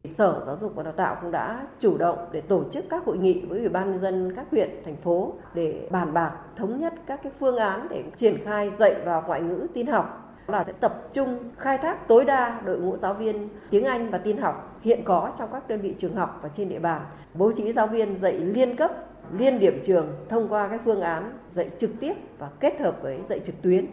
Sở 0.06 0.44
Giáo 0.46 0.58
dục 0.62 0.72
và 0.76 0.84
Đào 0.84 0.94
tạo 0.94 1.18
cũng 1.22 1.32
đã 1.32 1.68
chủ 1.80 1.98
động 1.98 2.18
để 2.32 2.42
tổ 2.42 2.64
chức 2.72 2.86
các 2.90 3.06
hội 3.06 3.18
nghị 3.18 3.42
với 3.46 3.60
Ủy 3.60 3.70
ban 3.70 3.92
nhân 3.92 4.02
dân 4.02 4.36
các 4.36 4.46
huyện, 4.52 4.70
thành 4.86 4.96
phố 4.96 5.34
để 5.54 5.88
bàn 5.92 6.14
bạc 6.14 6.32
thống 6.56 6.80
nhất 6.80 6.94
các 7.08 7.20
cái 7.24 7.32
phương 7.40 7.58
án 7.58 7.88
để 7.90 8.04
triển 8.16 8.38
khai 8.46 8.72
dạy 8.78 8.96
và 9.06 9.22
ngoại 9.22 9.42
ngữ 9.42 9.68
tin 9.74 9.88
học 9.88 10.36
là 10.48 10.64
sẽ 10.64 10.74
tập 10.80 11.08
trung 11.14 11.40
khai 11.58 11.78
thác 11.78 12.08
tối 12.08 12.26
đa 12.26 12.62
đội 12.66 12.80
ngũ 12.80 12.98
giáo 12.98 13.14
viên 13.14 13.50
tiếng 13.70 13.86
Anh 13.86 14.10
và 14.10 14.18
tin 14.18 14.38
học 14.38 14.78
hiện 14.82 15.04
có 15.04 15.32
trong 15.38 15.50
các 15.52 15.68
đơn 15.68 15.82
vị 15.82 15.96
trường 15.98 16.16
học 16.16 16.40
và 16.42 16.50
trên 16.50 16.70
địa 16.70 16.80
bàn, 16.80 17.02
bố 17.34 17.52
trí 17.52 17.74
giáo 17.74 17.88
viên 17.88 18.16
dạy 18.16 18.34
liên 18.34 18.76
cấp, 18.76 18.92
liên 19.38 19.60
điểm 19.60 19.82
trường 19.86 20.08
thông 20.30 20.48
qua 20.50 20.68
các 20.72 20.82
phương 20.86 21.02
án 21.02 21.38
dạy 21.52 21.70
trực 21.80 21.92
tiếp 22.00 22.14
và 22.38 22.50
kết 22.60 22.74
hợp 22.80 22.98
với 23.02 23.18
dạy 23.30 23.40
trực 23.46 23.62
tuyến. 23.62 23.86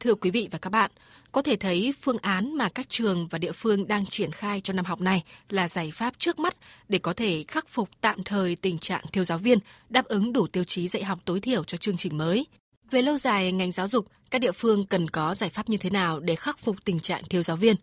Thưa 0.00 0.14
quý 0.14 0.30
vị 0.30 0.48
và 0.50 0.58
các 0.58 0.70
bạn, 0.70 0.90
có 1.32 1.42
thể 1.42 1.56
thấy 1.56 1.94
phương 2.02 2.18
án 2.22 2.54
mà 2.54 2.68
các 2.68 2.88
trường 2.88 3.28
và 3.30 3.38
địa 3.38 3.52
phương 3.52 3.88
đang 3.88 4.06
triển 4.06 4.32
khai 4.32 4.60
cho 4.60 4.72
năm 4.72 4.84
học 4.84 5.00
này 5.00 5.24
là 5.48 5.68
giải 5.68 5.90
pháp 5.94 6.14
trước 6.18 6.38
mắt 6.38 6.54
để 6.88 6.98
có 6.98 7.12
thể 7.12 7.44
khắc 7.48 7.68
phục 7.68 7.88
tạm 8.00 8.24
thời 8.24 8.56
tình 8.56 8.78
trạng 8.78 9.04
thiếu 9.12 9.24
giáo 9.24 9.38
viên, 9.38 9.58
đáp 9.88 10.04
ứng 10.04 10.32
đủ 10.32 10.46
tiêu 10.46 10.64
chí 10.64 10.88
dạy 10.88 11.04
học 11.04 11.18
tối 11.24 11.40
thiểu 11.40 11.64
cho 11.64 11.78
chương 11.78 11.96
trình 11.96 12.18
mới. 12.18 12.46
Về 12.90 13.02
lâu 13.02 13.18
dài, 13.18 13.52
ngành 13.52 13.72
giáo 13.72 13.88
dục, 13.88 14.06
các 14.30 14.38
địa 14.38 14.52
phương 14.52 14.86
cần 14.86 15.10
có 15.10 15.34
giải 15.34 15.50
pháp 15.50 15.68
như 15.68 15.76
thế 15.76 15.90
nào 15.90 16.20
để 16.20 16.34
khắc 16.34 16.58
phục 16.58 16.76
tình 16.84 17.00
trạng 17.00 17.22
thiếu 17.30 17.42
giáo 17.42 17.56
viên? 17.56 17.76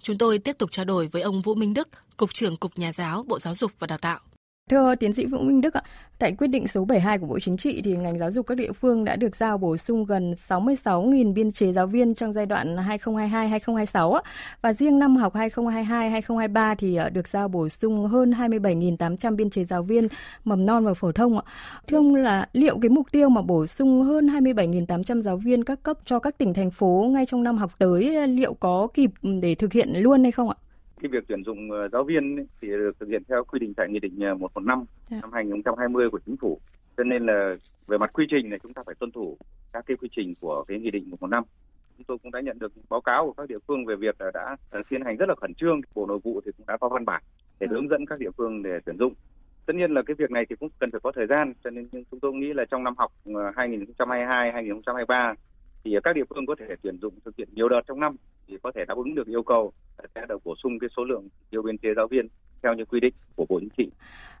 Chúng 0.00 0.18
tôi 0.18 0.38
tiếp 0.38 0.58
tục 0.58 0.70
trao 0.70 0.84
đổi 0.84 1.08
với 1.08 1.22
ông 1.22 1.42
Vũ 1.42 1.54
Minh 1.54 1.74
Đức, 1.74 1.88
Cục 2.16 2.34
trưởng 2.34 2.56
Cục 2.56 2.78
Nhà 2.78 2.92
giáo, 2.92 3.22
Bộ 3.28 3.38
Giáo 3.38 3.54
dục 3.54 3.72
và 3.78 3.86
Đào 3.86 3.98
tạo. 3.98 4.18
Thưa 4.70 4.94
tiến 4.94 5.12
sĩ 5.12 5.26
Vũ 5.26 5.38
Minh 5.38 5.60
Đức 5.60 5.74
ạ, 5.74 5.82
tại 6.18 6.32
quyết 6.32 6.46
định 6.46 6.68
số 6.68 6.84
72 6.84 7.18
của 7.18 7.26
Bộ 7.26 7.40
Chính 7.40 7.56
trị 7.56 7.82
thì 7.84 7.96
ngành 7.96 8.18
giáo 8.18 8.30
dục 8.30 8.46
các 8.46 8.54
địa 8.54 8.72
phương 8.72 9.04
đã 9.04 9.16
được 9.16 9.36
giao 9.36 9.58
bổ 9.58 9.76
sung 9.76 10.04
gần 10.04 10.32
66.000 10.32 11.34
biên 11.34 11.50
chế 11.50 11.72
giáo 11.72 11.86
viên 11.86 12.14
trong 12.14 12.32
giai 12.32 12.46
đoạn 12.46 12.76
2022-2026 12.76 14.20
và 14.62 14.72
riêng 14.72 14.98
năm 14.98 15.16
học 15.16 15.34
2022-2023 15.34 16.74
thì 16.78 16.96
ờ, 16.96 17.10
được 17.10 17.28
giao 17.28 17.48
bổ 17.48 17.68
sung 17.68 18.06
hơn 18.06 18.30
27.800 18.30 19.36
biên 19.36 19.50
chế 19.50 19.64
giáo 19.64 19.82
viên 19.82 20.08
mầm 20.44 20.66
non 20.66 20.84
và 20.84 20.94
phổ 20.94 21.12
thông 21.12 21.38
ạ. 21.38 21.42
Thưa 21.86 21.96
ông 21.96 22.14
là 22.14 22.48
liệu 22.52 22.78
cái 22.82 22.88
mục 22.88 23.06
tiêu 23.12 23.28
mà 23.28 23.42
bổ 23.42 23.66
sung 23.66 24.02
hơn 24.02 24.26
27.800 24.26 25.20
giáo 25.20 25.36
viên 25.36 25.64
các 25.64 25.82
cấp 25.82 25.98
cho 26.04 26.18
các 26.18 26.38
tỉnh 26.38 26.54
thành 26.54 26.70
phố 26.70 27.08
ngay 27.10 27.26
trong 27.26 27.42
năm 27.42 27.58
học 27.58 27.70
tới 27.78 28.28
liệu 28.28 28.54
có 28.54 28.88
kịp 28.94 29.10
để 29.42 29.54
thực 29.54 29.72
hiện 29.72 29.92
luôn 29.94 30.22
hay 30.22 30.32
không 30.32 30.48
ạ? 30.48 30.56
Cái 31.02 31.08
việc 31.08 31.24
tuyển 31.28 31.44
dụng 31.44 31.70
ờ, 31.70 31.88
giáo 31.88 32.04
viên 32.04 32.46
thì 32.60 32.68
được 32.68 32.98
thực 33.00 33.08
hiện 33.08 33.22
theo 33.28 33.44
quy 33.44 33.58
định 33.58 33.74
tại 33.74 33.88
nghị 33.90 33.98
định 34.00 34.18
115 34.38 34.84
yeah. 35.10 35.22
năm 35.22 35.32
2020 35.32 36.10
của 36.10 36.20
chính 36.26 36.36
phủ. 36.36 36.60
Cho 36.96 37.04
nên 37.04 37.26
là 37.26 37.54
về 37.86 37.98
mặt 37.98 38.12
quy 38.12 38.26
trình 38.30 38.50
này 38.50 38.58
chúng 38.62 38.74
ta 38.74 38.82
phải 38.86 38.94
tuân 38.94 39.10
thủ 39.10 39.36
các 39.72 39.84
cái 39.86 39.96
quy 39.96 40.08
trình 40.16 40.34
của 40.40 40.64
cái 40.68 40.78
nghị 40.78 40.90
định 40.90 41.10
115. 41.10 41.44
Chúng 41.96 42.04
tôi 42.04 42.18
cũng 42.22 42.32
đã 42.32 42.40
nhận 42.40 42.58
được 42.58 42.72
báo 42.88 43.00
cáo 43.00 43.26
của 43.26 43.32
các 43.32 43.48
địa 43.48 43.58
phương 43.68 43.86
về 43.86 43.96
việc 43.96 44.16
đã 44.34 44.56
tiến 44.88 45.02
hành 45.04 45.16
rất 45.16 45.28
là 45.28 45.34
khẩn 45.34 45.54
trương. 45.54 45.80
Bộ 45.94 46.06
Nội 46.06 46.18
vụ 46.24 46.40
thì 46.44 46.50
cũng 46.56 46.66
đã 46.66 46.76
có 46.76 46.88
văn 46.88 47.04
bản 47.04 47.22
để 47.60 47.66
hướng 47.70 47.88
dẫn 47.88 48.06
các 48.06 48.18
địa 48.18 48.30
phương 48.36 48.62
để 48.62 48.78
tuyển 48.84 48.98
dụng. 48.98 49.12
Tất 49.66 49.76
nhiên 49.76 49.90
là 49.90 50.02
cái 50.02 50.14
việc 50.14 50.30
này 50.30 50.46
thì 50.48 50.56
cũng 50.56 50.68
cần 50.78 50.90
phải 50.90 51.00
có 51.02 51.12
thời 51.12 51.26
gian, 51.26 51.52
cho 51.64 51.70
nên 51.70 51.88
chúng 52.10 52.20
tôi 52.20 52.32
nghĩ 52.32 52.52
là 52.52 52.64
trong 52.70 52.84
năm 52.84 52.94
học 52.98 53.12
2022-2023 53.24 55.04
ờ, 55.08 55.34
thì 55.86 55.96
các 56.04 56.16
địa 56.16 56.24
phương 56.34 56.46
có 56.46 56.54
thể 56.58 56.74
tuyển 56.82 56.98
dụng 57.02 57.14
thực 57.24 57.36
hiện 57.36 57.48
nhiều 57.54 57.68
đợt 57.68 57.80
trong 57.88 58.00
năm 58.00 58.16
thì 58.48 58.56
có 58.62 58.72
thể 58.74 58.84
đáp 58.88 58.96
ứng 58.96 59.14
được 59.14 59.26
yêu 59.26 59.42
cầu 59.42 59.72
sẽ 60.14 60.26
được 60.28 60.44
bổ 60.44 60.54
sung 60.62 60.78
cái 60.78 60.90
số 60.96 61.04
lượng 61.04 61.28
nhiều 61.50 61.62
biên 61.62 61.78
chế 61.78 61.88
giáo 61.96 62.06
viên 62.06 62.28
theo 62.62 62.74
như 62.74 62.84
quy 62.84 63.00
định 63.00 63.14
của 63.36 63.46
Bộ 63.48 63.60
Chính 63.60 63.68
trị. 63.76 63.90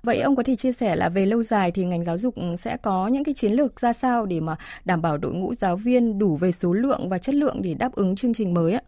Vậy 0.02 0.20
ông 0.20 0.36
có 0.36 0.42
thể 0.42 0.56
chia 0.56 0.72
sẻ 0.72 0.96
là 0.96 1.08
về 1.08 1.26
lâu 1.26 1.42
dài 1.42 1.70
thì 1.74 1.84
ngành 1.84 2.04
giáo 2.04 2.18
dục 2.18 2.34
sẽ 2.58 2.76
có 2.82 3.08
những 3.08 3.24
cái 3.24 3.34
chiến 3.34 3.52
lược 3.52 3.80
ra 3.80 3.92
sao 3.92 4.26
để 4.26 4.40
mà 4.40 4.56
đảm 4.84 5.02
bảo 5.02 5.18
đội 5.18 5.32
ngũ 5.32 5.54
giáo 5.54 5.76
viên 5.76 6.18
đủ 6.18 6.36
về 6.36 6.52
số 6.52 6.72
lượng 6.72 7.08
và 7.08 7.18
chất 7.18 7.34
lượng 7.34 7.60
để 7.62 7.74
đáp 7.78 7.92
ứng 7.92 8.16
chương 8.16 8.34
trình 8.34 8.54
mới 8.54 8.72
ạ? 8.72 8.80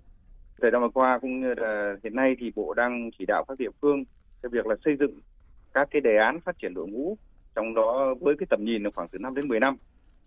Thời 0.60 0.70
gian 0.70 0.82
vừa 0.82 0.88
qua 0.94 1.18
cũng 1.22 1.40
như 1.40 1.54
là 1.56 1.96
hiện 2.04 2.14
nay 2.14 2.36
thì 2.40 2.52
Bộ 2.56 2.74
đang 2.74 3.10
chỉ 3.18 3.24
đạo 3.26 3.44
các 3.48 3.58
địa 3.58 3.70
phương 3.82 4.04
cái 4.42 4.50
việc 4.50 4.66
là 4.66 4.74
xây 4.84 4.96
dựng 4.96 5.20
các 5.74 5.88
cái 5.90 6.00
đề 6.00 6.16
án 6.16 6.40
phát 6.40 6.56
triển 6.62 6.74
đội 6.74 6.86
ngũ 6.88 7.16
trong 7.54 7.74
đó 7.74 8.14
với 8.20 8.34
cái 8.38 8.46
tầm 8.50 8.64
nhìn 8.64 8.82
là 8.82 8.90
khoảng 8.94 9.08
từ 9.08 9.18
5 9.18 9.34
đến 9.34 9.48
10 9.48 9.60
năm 9.60 9.76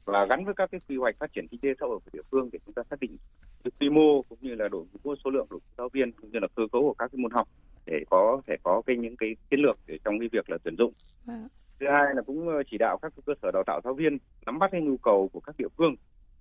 và 0.05 0.25
gắn 0.25 0.46
với 0.46 0.53
các 0.53 0.72
cái 0.72 0.79
quy 0.89 0.98
hoạch 0.98 1.15
phát 1.20 1.34
triển 1.34 1.48
kinh 1.48 1.60
tế 1.60 1.70
xã 1.79 1.86
hội 1.86 2.00
của 2.05 2.12
địa 2.13 2.22
phương 2.31 2.50
để 2.51 2.60
chúng 2.65 2.74
ta 2.74 2.84
xác 2.89 3.00
định 3.00 3.17
cái 3.63 3.72
quy 3.79 3.89
mô 3.89 4.22
cũng 4.22 4.38
như 4.41 4.55
là 4.55 4.67
đội 4.67 4.86
ngũ 5.03 5.15
số 5.24 5.29
lượng 5.29 5.48
đội 5.50 5.60
giáo 5.77 5.89
viên 5.89 6.12
cũng 6.12 6.31
như 6.31 6.39
là 6.39 6.48
cơ 6.55 6.63
cấu 6.72 6.81
của 6.81 6.93
các 6.93 7.12
cái 7.12 7.20
môn 7.20 7.31
học 7.31 7.48
để 7.86 8.03
có 8.10 8.41
thể 8.48 8.55
có 8.63 8.81
cái 8.86 8.98
những 8.98 9.15
cái 9.17 9.36
chiến 9.50 9.60
lược 9.60 9.77
để 9.88 9.98
trong 10.05 10.20
cái 10.20 10.29
việc 10.31 10.50
là 10.50 10.58
tuyển 10.63 10.75
dụng. 10.77 10.93
À. 11.27 11.39
Thứ 11.79 11.88
hai 11.89 12.15
là 12.15 12.22
cũng 12.22 12.50
ờ, 12.50 12.63
chỉ 12.72 12.77
đạo 12.77 12.98
các 13.01 13.13
cơ 13.25 13.34
sở 13.41 13.51
đào 13.51 13.63
tạo 13.63 13.81
giáo 13.84 13.93
viên 13.93 14.17
nắm 14.46 14.60
bắt 14.60 14.72
cái 14.72 14.81
nhu 14.81 14.98
cầu 14.98 15.29
của 15.34 15.39
các 15.39 15.55
địa 15.58 15.67
phương, 15.77 15.96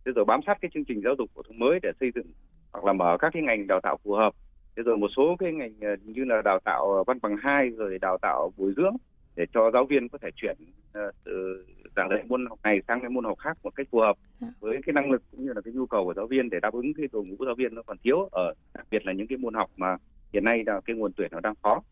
thế 0.05 0.13
rồi 0.13 0.25
bám 0.25 0.41
sát 0.47 0.59
cái 0.61 0.71
chương 0.75 0.85
trình 0.85 1.01
giáo 1.05 1.15
dục 1.19 1.31
phổ 1.35 1.43
thông 1.43 1.59
mới 1.59 1.79
để 1.83 1.93
xây 2.01 2.11
dựng 2.15 2.27
hoặc 2.73 2.85
là 2.85 2.93
mở 2.93 3.17
các 3.21 3.31
cái 3.33 3.43
ngành 3.43 3.67
đào 3.67 3.81
tạo 3.83 3.97
phù 4.05 4.13
hợp. 4.13 4.35
Thế 4.77 4.83
rồi 4.83 4.97
một 4.97 5.09
số 5.17 5.37
cái 5.39 5.53
ngành 5.53 5.73
ờ, 5.81 5.97
như 6.05 6.25
là 6.25 6.43
đào 6.45 6.59
tạo 6.65 7.05
văn 7.07 7.19
bằng 7.23 7.37
hai 7.43 7.69
rồi 7.69 7.99
đào 7.99 8.19
tạo 8.23 8.53
bồi 8.57 8.73
dưỡng 8.77 8.97
để 9.37 9.47
cho 9.55 9.71
giáo 9.71 9.85
viên 9.85 10.09
có 10.09 10.19
thể 10.19 10.29
chuyển 10.37 10.57
uh, 10.89 11.15
từ 11.25 11.65
giảng 12.01 12.09
dạy 12.11 12.25
môn 12.29 12.47
học 12.47 12.59
này 12.63 12.81
sang 12.89 13.01
cái 13.01 13.11
môn 13.11 13.25
học 13.25 13.39
khác 13.39 13.59
một 13.63 13.75
cách 13.75 13.87
phù 13.91 13.99
hợp 13.99 14.17
dạ. 14.41 14.49
với 14.61 14.81
cái 14.87 14.93
năng 14.93 15.11
lực 15.11 15.23
cũng 15.31 15.45
như 15.45 15.53
là 15.53 15.61
cái 15.65 15.75
nhu 15.75 15.87
cầu 15.87 16.05
của 16.05 16.15
giáo 16.15 16.27
viên 16.27 16.51
để 16.51 16.61
đáp 16.61 16.73
ứng 16.73 16.95
cái 16.95 17.07
đội 17.13 17.25
ngũ 17.25 17.45
giáo 17.45 17.55
viên 17.55 17.75
nó 17.75 17.83
còn 17.87 17.97
thiếu 18.05 18.29
ở 18.33 18.55
đặc 18.75 18.87
biệt 18.91 19.07
là 19.07 19.13
những 19.13 19.27
cái 19.27 19.39
môn 19.39 19.55
học 19.55 19.71
mà 19.77 19.97
hiện 20.33 20.45
nay 20.45 20.63
là 20.67 20.81
cái 20.85 20.97
nguồn 20.97 21.13
tuyển 21.17 21.29
nó 21.33 21.41
đang 21.41 21.55
khó 21.63 21.83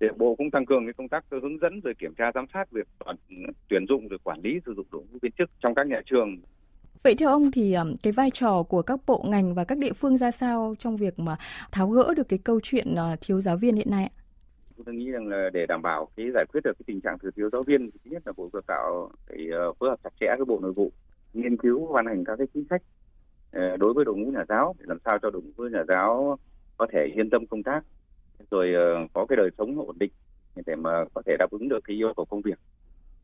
để 0.00 0.08
bộ 0.16 0.34
cũng 0.34 0.50
tăng 0.50 0.66
cường 0.66 0.86
cái 0.86 0.92
công 0.92 1.08
tác 1.08 1.24
hướng 1.30 1.58
dẫn 1.58 1.80
rồi 1.80 1.94
kiểm 1.98 2.14
tra 2.14 2.32
giám 2.34 2.46
sát 2.54 2.70
việc 2.70 2.86
tuyển 3.68 3.84
dụng 3.88 4.08
rồi 4.08 4.18
quản 4.24 4.40
lý 4.40 4.60
sử 4.66 4.74
dụng 4.76 4.86
đội 4.92 5.02
ngũ 5.10 5.18
viên 5.22 5.32
chức 5.38 5.50
trong 5.60 5.74
các 5.74 5.86
nhà 5.86 6.00
trường 6.06 6.36
Vậy 7.02 7.14
theo 7.14 7.28
ông 7.28 7.50
thì 7.50 7.76
cái 8.02 8.12
vai 8.12 8.30
trò 8.30 8.62
của 8.62 8.82
các 8.82 9.00
bộ 9.06 9.24
ngành 9.28 9.54
và 9.54 9.64
các 9.64 9.78
địa 9.78 9.92
phương 9.92 10.18
ra 10.18 10.30
sao 10.30 10.74
trong 10.78 10.96
việc 10.96 11.18
mà 11.18 11.36
tháo 11.72 11.88
gỡ 11.88 12.14
được 12.16 12.28
cái 12.28 12.38
câu 12.44 12.60
chuyện 12.62 12.94
ờ, 12.94 13.16
thiếu 13.20 13.40
giáo 13.40 13.56
viên 13.56 13.76
hiện 13.76 13.90
nay 13.90 14.04
ạ? 14.04 14.19
Tôi 14.86 14.94
nghĩ 14.94 15.10
rằng 15.10 15.26
là 15.26 15.50
để 15.52 15.66
đảm 15.66 15.82
bảo 15.82 16.08
cái 16.16 16.26
giải 16.34 16.44
quyết 16.52 16.60
được 16.64 16.72
cái 16.78 16.84
tình 16.86 17.00
trạng 17.00 17.18
thừa 17.18 17.30
thiếu 17.36 17.50
giáo 17.52 17.62
viên, 17.62 17.90
thứ 17.90 18.10
nhất 18.10 18.22
là 18.26 18.32
bộ 18.36 18.50
đào 18.52 18.62
tạo 18.66 19.10
phải 19.28 19.48
ờ, 19.52 19.72
phối 19.72 19.88
hợp 19.88 19.96
chặt 20.04 20.10
chẽ 20.20 20.34
với 20.38 20.44
bộ 20.44 20.58
nội 20.62 20.72
vụ, 20.72 20.92
nghiên 21.32 21.56
cứu 21.56 21.92
ban 21.92 22.06
hành 22.06 22.24
các 22.24 22.36
cái 22.36 22.46
chính 22.54 22.64
sách 22.70 22.82
ờ, 23.52 23.76
đối 23.76 23.94
với 23.94 24.04
đội 24.04 24.16
ngũ 24.16 24.30
nhà 24.30 24.44
giáo 24.48 24.74
để 24.78 24.84
làm 24.88 24.98
sao 25.04 25.18
cho 25.22 25.30
đội 25.30 25.42
ngũ 25.42 25.64
nhà 25.64 25.84
giáo 25.88 26.38
có 26.76 26.86
thể 26.92 27.06
yên 27.16 27.30
tâm 27.30 27.46
công 27.46 27.62
tác, 27.62 27.80
rồi 28.50 28.74
ờ, 28.74 29.06
có 29.12 29.26
cái 29.28 29.36
đời 29.36 29.50
sống 29.58 29.78
ổn 29.86 29.98
định 29.98 30.12
để 30.66 30.76
mà 30.76 31.04
có 31.14 31.22
thể 31.26 31.36
đáp 31.38 31.50
ứng 31.50 31.68
được 31.68 31.80
cái 31.84 31.96
yêu 31.96 32.12
cầu 32.16 32.24
công 32.24 32.42
việc. 32.42 32.58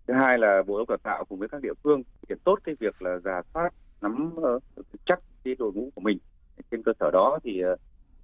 Thứ 0.08 0.14
hai 0.14 0.38
là 0.38 0.62
bộ 0.66 0.74
giáo 0.74 0.80
dục 0.80 0.88
đào 0.88 0.98
tạo 1.02 1.24
cùng 1.24 1.38
với 1.38 1.48
các 1.48 1.62
địa 1.62 1.74
phương 1.84 2.02
thực 2.02 2.28
hiện 2.28 2.38
tốt 2.44 2.58
cái 2.64 2.74
việc 2.80 3.02
là 3.02 3.18
giả 3.24 3.42
soát 3.54 3.70
nắm 4.00 4.30
chắc 5.04 5.20
cái 5.44 5.54
đội 5.58 5.72
ngũ 5.72 5.90
của 5.94 6.00
mình. 6.00 6.18
Trên 6.70 6.82
cơ 6.82 6.92
sở 7.00 7.10
đó 7.12 7.38
thì 7.44 7.62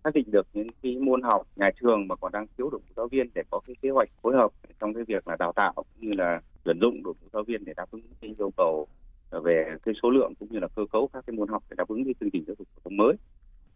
xác 0.04 0.14
định 0.14 0.30
được 0.30 0.46
những 0.52 0.66
cái 0.82 0.96
môn 0.96 1.22
học 1.22 1.42
nhà 1.56 1.70
trường 1.80 2.08
mà 2.08 2.16
còn 2.16 2.32
đang 2.32 2.46
thiếu 2.58 2.70
đội 2.70 2.80
ngũ 2.80 2.92
giáo 2.96 3.08
viên 3.08 3.26
để 3.34 3.42
có 3.50 3.60
cái 3.66 3.76
kế 3.82 3.90
hoạch 3.90 4.08
phối 4.22 4.36
hợp 4.36 4.50
trong 4.80 4.94
cái 4.94 5.04
việc 5.04 5.28
là 5.28 5.36
đào 5.38 5.52
tạo 5.52 5.72
cũng 5.76 5.86
như 5.96 6.12
là 6.12 6.40
tuyển 6.64 6.78
dụng 6.80 7.02
đội 7.02 7.14
ngũ 7.20 7.28
giáo 7.32 7.42
viên 7.44 7.64
để 7.64 7.72
đáp 7.76 7.86
ứng 7.90 8.02
cái 8.20 8.34
yêu 8.38 8.50
cầu 8.56 8.88
về 9.44 9.76
cái 9.82 9.94
số 10.02 10.10
lượng 10.10 10.32
cũng 10.38 10.48
như 10.52 10.58
là 10.58 10.68
cơ 10.68 10.82
cấu 10.92 11.08
các 11.12 11.24
cái 11.26 11.36
môn 11.36 11.48
học 11.48 11.62
để 11.70 11.74
đáp 11.78 11.88
ứng 11.88 12.04
cái 12.04 12.14
chương 12.20 12.30
trình 12.30 12.44
giáo 12.46 12.54
dục 12.58 12.68
phổ 12.74 12.80
thông 12.84 12.96
mới. 12.96 13.14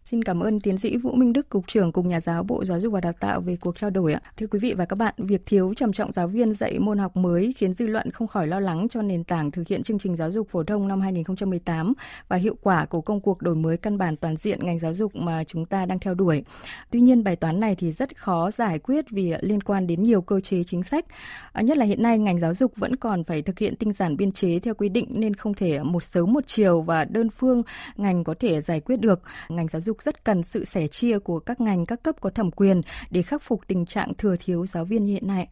Xin 0.07 0.23
cảm 0.23 0.41
ơn 0.41 0.61
tiến 0.61 0.79
sĩ 0.79 0.97
Vũ 0.97 1.13
Minh 1.13 1.33
Đức, 1.33 1.49
Cục 1.49 1.65
trưởng 1.69 1.93
Cục 1.93 2.05
Nhà 2.05 2.21
giáo 2.21 2.43
Bộ 2.43 2.65
Giáo 2.65 2.81
dục 2.81 2.93
và 2.93 3.01
Đào 3.01 3.13
tạo 3.21 3.41
về 3.41 3.57
cuộc 3.61 3.79
trao 3.79 3.91
đổi 3.91 4.13
ạ. 4.13 4.21
Thưa 4.37 4.47
quý 4.47 4.59
vị 4.59 4.75
và 4.75 4.85
các 4.85 4.97
bạn, 4.97 5.15
việc 5.19 5.43
thiếu 5.47 5.75
trầm 5.77 5.93
trọng 5.93 6.13
giáo 6.13 6.29
viên 6.29 6.55
dạy 6.55 6.79
môn 6.79 6.99
học 6.99 7.17
mới 7.17 7.55
khiến 7.57 7.75
dư 7.75 7.87
luận 7.87 8.11
không 8.11 8.27
khỏi 8.27 8.47
lo 8.47 8.61
lắng 8.61 8.89
cho 8.91 9.03
nền 9.03 9.25
tảng 9.25 9.51
thực 9.51 9.69
hiện 9.69 9.83
chương 9.83 9.99
trình 9.99 10.17
giáo 10.17 10.31
dục 10.31 10.49
phổ 10.49 10.63
thông 10.65 10.89
năm 10.89 11.01
2018 11.01 11.93
và 12.29 12.37
hiệu 12.37 12.57
quả 12.63 12.85
của 12.85 13.01
công 13.01 13.21
cuộc 13.21 13.43
đổi 13.43 13.55
mới 13.55 13.77
căn 13.77 13.99
bản 13.99 14.17
toàn 14.17 14.37
diện 14.37 14.59
ngành 14.65 14.79
giáo 14.79 14.95
dục 14.95 15.17
mà 15.17 15.45
chúng 15.45 15.67
ta 15.67 15.87
đang 15.87 15.99
theo 15.99 16.15
đuổi. 16.15 16.45
Tuy 16.91 17.01
nhiên, 17.01 17.25
bài 17.25 17.37
toán 17.37 17.61
này 17.61 17.75
thì 17.75 17.93
rất 17.93 18.17
khó 18.17 18.51
giải 18.51 18.79
quyết 18.79 19.11
vì 19.11 19.33
liên 19.41 19.61
quan 19.61 19.87
đến 19.87 20.03
nhiều 20.03 20.21
cơ 20.21 20.41
chế 20.41 20.63
chính 20.65 20.83
sách. 20.83 21.05
À, 21.53 21.63
nhất 21.63 21.77
là 21.77 21.85
hiện 21.85 22.03
nay 22.03 22.19
ngành 22.19 22.41
giáo 22.41 22.55
dục 22.55 22.73
vẫn 22.77 22.97
còn 22.97 23.25
phải 23.25 23.43
thực 23.43 23.59
hiện 23.59 23.77
tinh 23.77 23.93
giản 23.93 24.17
biên 24.17 24.33
chế 24.33 24.59
theo 24.59 24.75
quy 24.75 24.89
định 24.89 25.07
nên 25.11 25.35
không 25.35 25.55
thể 25.55 25.83
một 25.83 26.03
sớm 26.03 26.33
một 26.33 26.47
chiều 26.47 26.83
và 26.83 27.05
đơn 27.05 27.31
phương 27.31 27.63
ngành 27.97 28.25
có 28.25 28.35
thể 28.41 28.61
giải 28.61 28.81
quyết 28.81 28.97
được. 28.97 29.21
Ngành 29.49 29.69
giáo 29.69 29.81
dục 29.81 29.96
dục 29.97 30.03
rất 30.03 30.25
cần 30.25 30.43
sự 30.43 30.65
sẻ 30.65 30.87
chia 30.87 31.19
của 31.19 31.41
các 31.41 31.61
ngành 31.61 31.87
các 31.87 32.03
cấp 32.03 32.17
có 32.21 32.31
thẩm 32.31 32.51
quyền 32.51 32.81
để 33.11 33.23
khắc 33.23 33.43
phục 33.43 33.61
tình 33.67 33.87
trạng 33.87 34.15
thừa 34.15 34.37
thiếu 34.41 34.67
giáo 34.67 34.85
viên 34.85 35.05
như 35.05 35.13
hiện 35.13 35.27
nay. 35.27 35.49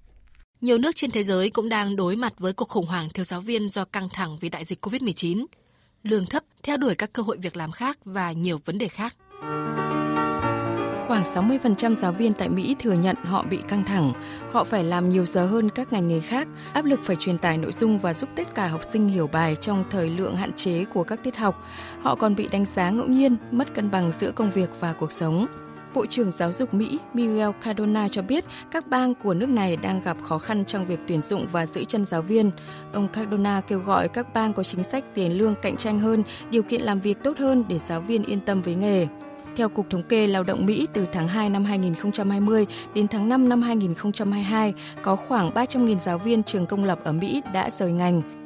Nhiều 0.60 0.78
nước 0.78 0.96
trên 0.96 1.10
thế 1.10 1.22
giới 1.22 1.50
cũng 1.50 1.68
đang 1.68 1.96
đối 1.96 2.16
mặt 2.16 2.32
với 2.38 2.52
cuộc 2.52 2.68
khủng 2.68 2.86
hoảng 2.86 3.08
thiếu 3.14 3.24
giáo 3.24 3.40
viên 3.40 3.68
do 3.68 3.84
căng 3.84 4.08
thẳng 4.12 4.38
vì 4.40 4.48
đại 4.48 4.64
dịch 4.64 4.86
COVID-19, 4.86 5.46
lương 6.02 6.26
thấp, 6.26 6.44
theo 6.62 6.76
đuổi 6.76 6.94
các 6.94 7.12
cơ 7.12 7.22
hội 7.22 7.36
việc 7.36 7.56
làm 7.56 7.72
khác 7.72 7.98
và 8.04 8.32
nhiều 8.32 8.60
vấn 8.64 8.78
đề 8.78 8.88
khác. 8.88 9.16
Khoảng 11.08 11.22
60% 11.22 11.94
giáo 11.94 12.12
viên 12.12 12.32
tại 12.32 12.48
Mỹ 12.48 12.76
thừa 12.78 12.92
nhận 12.92 13.16
họ 13.24 13.44
bị 13.50 13.58
căng 13.68 13.84
thẳng. 13.84 14.12
Họ 14.52 14.64
phải 14.64 14.84
làm 14.84 15.08
nhiều 15.08 15.24
giờ 15.24 15.46
hơn 15.46 15.70
các 15.70 15.92
ngành 15.92 16.08
nghề 16.08 16.20
khác, 16.20 16.48
áp 16.72 16.84
lực 16.84 17.00
phải 17.04 17.16
truyền 17.16 17.38
tải 17.38 17.58
nội 17.58 17.72
dung 17.72 17.98
và 17.98 18.14
giúp 18.14 18.30
tất 18.36 18.54
cả 18.54 18.66
học 18.66 18.82
sinh 18.82 19.08
hiểu 19.08 19.26
bài 19.26 19.56
trong 19.56 19.84
thời 19.90 20.10
lượng 20.10 20.36
hạn 20.36 20.52
chế 20.52 20.84
của 20.84 21.04
các 21.04 21.24
tiết 21.24 21.36
học. 21.36 21.64
Họ 22.00 22.14
còn 22.14 22.34
bị 22.34 22.48
đánh 22.52 22.64
giá 22.64 22.90
ngẫu 22.90 23.06
nhiên, 23.06 23.36
mất 23.50 23.74
cân 23.74 23.90
bằng 23.90 24.10
giữa 24.10 24.30
công 24.30 24.50
việc 24.50 24.70
và 24.80 24.92
cuộc 24.92 25.12
sống. 25.12 25.46
Bộ 25.94 26.06
trưởng 26.06 26.32
Giáo 26.32 26.52
dục 26.52 26.74
Mỹ 26.74 26.98
Miguel 27.14 27.50
Cardona 27.64 28.08
cho 28.08 28.22
biết 28.22 28.44
các 28.70 28.86
bang 28.86 29.14
của 29.14 29.34
nước 29.34 29.48
này 29.48 29.76
đang 29.76 30.02
gặp 30.02 30.16
khó 30.22 30.38
khăn 30.38 30.64
trong 30.64 30.84
việc 30.84 31.00
tuyển 31.06 31.22
dụng 31.22 31.46
và 31.52 31.66
giữ 31.66 31.84
chân 31.84 32.06
giáo 32.06 32.22
viên. 32.22 32.50
Ông 32.92 33.08
Cardona 33.08 33.60
kêu 33.60 33.78
gọi 33.78 34.08
các 34.08 34.34
bang 34.34 34.52
có 34.52 34.62
chính 34.62 34.84
sách 34.84 35.04
tiền 35.14 35.38
lương 35.38 35.54
cạnh 35.62 35.76
tranh 35.76 36.00
hơn, 36.00 36.22
điều 36.50 36.62
kiện 36.62 36.82
làm 36.82 37.00
việc 37.00 37.22
tốt 37.24 37.38
hơn 37.38 37.64
để 37.68 37.78
giáo 37.86 38.00
viên 38.00 38.24
yên 38.24 38.40
tâm 38.40 38.62
với 38.62 38.74
nghề. 38.74 39.06
Theo 39.56 39.68
Cục 39.68 39.90
Thống 39.90 40.02
kê 40.02 40.26
Lao 40.26 40.42
động 40.42 40.66
Mỹ, 40.66 40.86
từ 40.92 41.06
tháng 41.12 41.28
2 41.28 41.50
năm 41.50 41.64
2020 41.64 42.66
đến 42.94 43.08
tháng 43.08 43.28
5 43.28 43.48
năm 43.48 43.62
2022, 43.62 44.74
có 45.02 45.16
khoảng 45.16 45.50
300.000 45.50 45.98
giáo 45.98 46.18
viên 46.18 46.42
trường 46.42 46.66
công 46.66 46.84
lập 46.84 46.98
ở 47.04 47.12
Mỹ 47.12 47.42
đã 47.52 47.70
rời 47.70 47.92
ngành. 47.92 48.43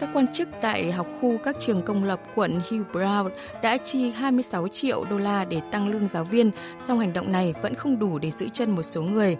Các 0.00 0.10
quan 0.14 0.32
chức 0.32 0.48
tại 0.60 0.92
học 0.92 1.06
khu 1.20 1.38
các 1.44 1.56
trường 1.58 1.82
công 1.82 2.04
lập 2.04 2.20
quận 2.34 2.60
Hugh 2.70 2.86
Brown 2.92 3.30
đã 3.62 3.76
chi 3.76 4.10
26 4.10 4.68
triệu 4.68 5.04
đô 5.10 5.18
la 5.18 5.44
để 5.44 5.60
tăng 5.72 5.88
lương 5.88 6.08
giáo 6.08 6.24
viên, 6.24 6.50
song 6.78 6.98
hành 6.98 7.12
động 7.12 7.32
này 7.32 7.54
vẫn 7.62 7.74
không 7.74 7.98
đủ 7.98 8.18
để 8.18 8.30
giữ 8.30 8.48
chân 8.48 8.70
một 8.70 8.82
số 8.82 9.02
người. 9.02 9.36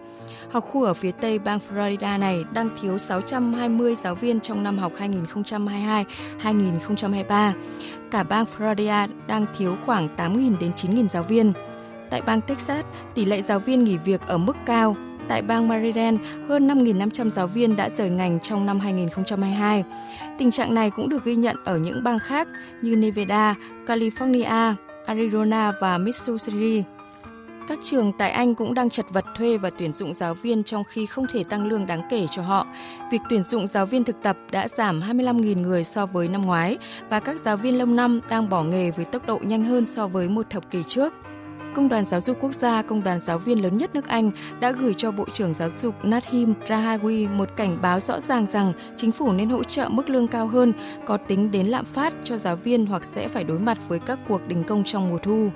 Học 0.51 0.65
khu 0.71 0.85
ở 0.85 0.95
phía 0.95 1.11
tây 1.11 1.39
bang 1.39 1.59
Florida 1.71 2.19
này 2.19 2.45
đang 2.53 2.71
thiếu 2.81 2.99
620 2.99 3.95
giáo 3.95 4.15
viên 4.15 4.41
trong 4.41 4.63
năm 4.63 4.79
học 4.79 4.93
2022-2023 6.43 7.53
cả 8.11 8.23
bang 8.23 8.45
Florida 8.57 9.09
đang 9.27 9.47
thiếu 9.59 9.77
khoảng 9.87 10.17
8.000 10.17 10.59
đến 10.61 10.73
9.000 10.77 11.09
giáo 11.09 11.23
viên. 11.23 11.53
Tại 12.11 12.23
bang 12.23 12.41
Texas, 12.41 12.85
tỷ 13.15 13.25
lệ 13.25 13.43
giáo 13.43 13.59
viên 13.59 13.85
nghỉ 13.85 13.97
việc 13.97 14.21
ở 14.27 14.39
mức 14.39 14.57
cao. 14.67 14.97
Tại 15.31 15.43
bang 15.43 15.69
Maryland, 15.69 16.21
hơn 16.49 16.69
5.500 16.69 17.29
giáo 17.29 17.47
viên 17.47 17.77
đã 17.77 17.89
rời 17.91 18.11
ngành 18.11 18.41
trong 18.41 18.67
năm 18.67 18.81
2022. 18.81 19.85
Tình 20.39 20.51
trạng 20.51 20.75
này 20.75 20.91
cũng 20.91 21.09
được 21.09 21.25
ghi 21.25 21.37
nhận 21.37 21.57
ở 21.65 21.79
những 21.79 22.03
bang 22.05 22.19
khác 22.19 22.49
như 22.83 22.97
Nevada, 22.97 23.55
California, 23.87 24.75
Arizona 25.07 25.73
và 25.81 25.99
Missouri. 25.99 26.85
Các 27.69 27.79
trường 27.83 28.13
tại 28.19 28.31
Anh 28.31 28.55
cũng 28.55 28.75
đang 28.75 28.91
chật 28.91 29.07
vật 29.11 29.25
thuê 29.37 29.59
và 29.59 29.71
tuyển 29.71 29.93
dụng 29.93 30.15
giáo 30.15 30.35
viên 30.35 30.65
trong 30.65 30.85
khi 30.85 31.07
không 31.07 31.27
thể 31.33 31.45
tăng 31.45 31.67
lương 31.67 31.87
đáng 31.87 32.03
kể 32.11 32.27
cho 32.31 32.43
họ. 32.43 32.67
Việc 33.13 33.21
tuyển 33.31 33.43
dụng 33.43 33.67
giáo 33.67 33.87
viên 33.87 34.05
thực 34.05 34.17
tập 34.23 34.37
đã 34.53 34.69
giảm 34.69 35.01
25.000 35.01 35.61
người 35.61 35.85
so 35.85 36.07
với 36.07 36.29
năm 36.29 36.43
ngoái 36.43 36.79
và 37.11 37.21
các 37.21 37.41
giáo 37.41 37.57
viên 37.57 37.79
lâu 37.79 37.87
năm 37.87 38.21
đang 38.29 38.49
bỏ 38.49 38.63
nghề 38.63 38.91
với 38.91 39.05
tốc 39.05 39.27
độ 39.27 39.39
nhanh 39.43 39.65
hơn 39.65 39.87
so 39.87 40.07
với 40.07 40.29
một 40.29 40.51
thập 40.51 40.71
kỷ 40.71 40.83
trước. 40.87 41.13
Công 41.75 41.89
đoàn 41.89 42.05
Giáo 42.05 42.21
dục 42.21 42.39
Quốc 42.41 42.55
gia, 42.55 42.83
công 42.83 43.03
đoàn 43.03 43.21
giáo 43.21 43.39
viên 43.39 43.63
lớn 43.63 43.77
nhất 43.77 43.95
nước 43.95 44.09
Anh, 44.09 44.31
đã 44.61 44.73
gửi 44.73 44.95
cho 44.95 45.11
Bộ 45.11 45.25
trưởng 45.33 45.55
Giáo 45.55 45.69
dục 45.69 46.05
Nadhim 46.05 46.55
Rahawi 46.67 47.37
một 47.37 47.49
cảnh 47.57 47.79
báo 47.83 48.01
rõ 48.01 48.21
ràng 48.21 48.47
rằng 48.47 48.73
chính 48.97 49.13
phủ 49.13 49.33
nên 49.33 49.49
hỗ 49.49 49.65
trợ 49.65 49.89
mức 49.89 50.11
lương 50.11 50.29
cao 50.29 50.47
hơn, 50.47 50.73
có 51.07 51.17
tính 51.17 51.51
đến 51.51 51.67
lạm 51.67 51.85
phát 51.85 52.13
cho 52.25 52.37
giáo 52.37 52.57
viên 52.57 52.87
hoặc 52.87 53.05
sẽ 53.05 53.29
phải 53.29 53.45
đối 53.45 53.59
mặt 53.59 53.79
với 53.89 53.99
các 53.99 54.19
cuộc 54.29 54.49
đình 54.49 54.65
công 54.65 54.85
trong 54.85 55.11
mùa 55.11 55.19
thu. 55.19 55.51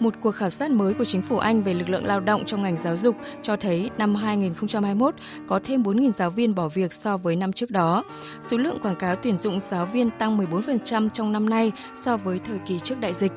Một 0.00 0.14
cuộc 0.20 0.30
khảo 0.30 0.50
sát 0.50 0.70
mới 0.70 0.94
của 0.94 1.04
chính 1.04 1.22
phủ 1.22 1.38
Anh 1.38 1.62
về 1.62 1.74
lực 1.74 1.88
lượng 1.88 2.06
lao 2.06 2.20
động 2.20 2.44
trong 2.46 2.62
ngành 2.62 2.76
giáo 2.76 2.96
dục 2.96 3.16
cho 3.42 3.56
thấy 3.56 3.90
năm 3.98 4.14
2021 4.14 5.14
có 5.46 5.60
thêm 5.64 5.82
4.000 5.82 6.12
giáo 6.12 6.30
viên 6.30 6.54
bỏ 6.54 6.68
việc 6.68 6.92
so 6.92 7.16
với 7.16 7.36
năm 7.36 7.52
trước 7.52 7.70
đó. 7.70 8.04
Số 8.42 8.56
lượng 8.56 8.78
quảng 8.82 8.96
cáo 8.96 9.16
tuyển 9.16 9.38
dụng 9.38 9.60
giáo 9.60 9.86
viên 9.86 10.10
tăng 10.10 10.38
14% 10.38 11.08
trong 11.08 11.32
năm 11.32 11.50
nay 11.50 11.72
so 11.94 12.16
với 12.16 12.38
thời 12.38 12.58
kỳ 12.66 12.78
trước 12.78 13.00
đại 13.00 13.12
dịch. 13.12 13.32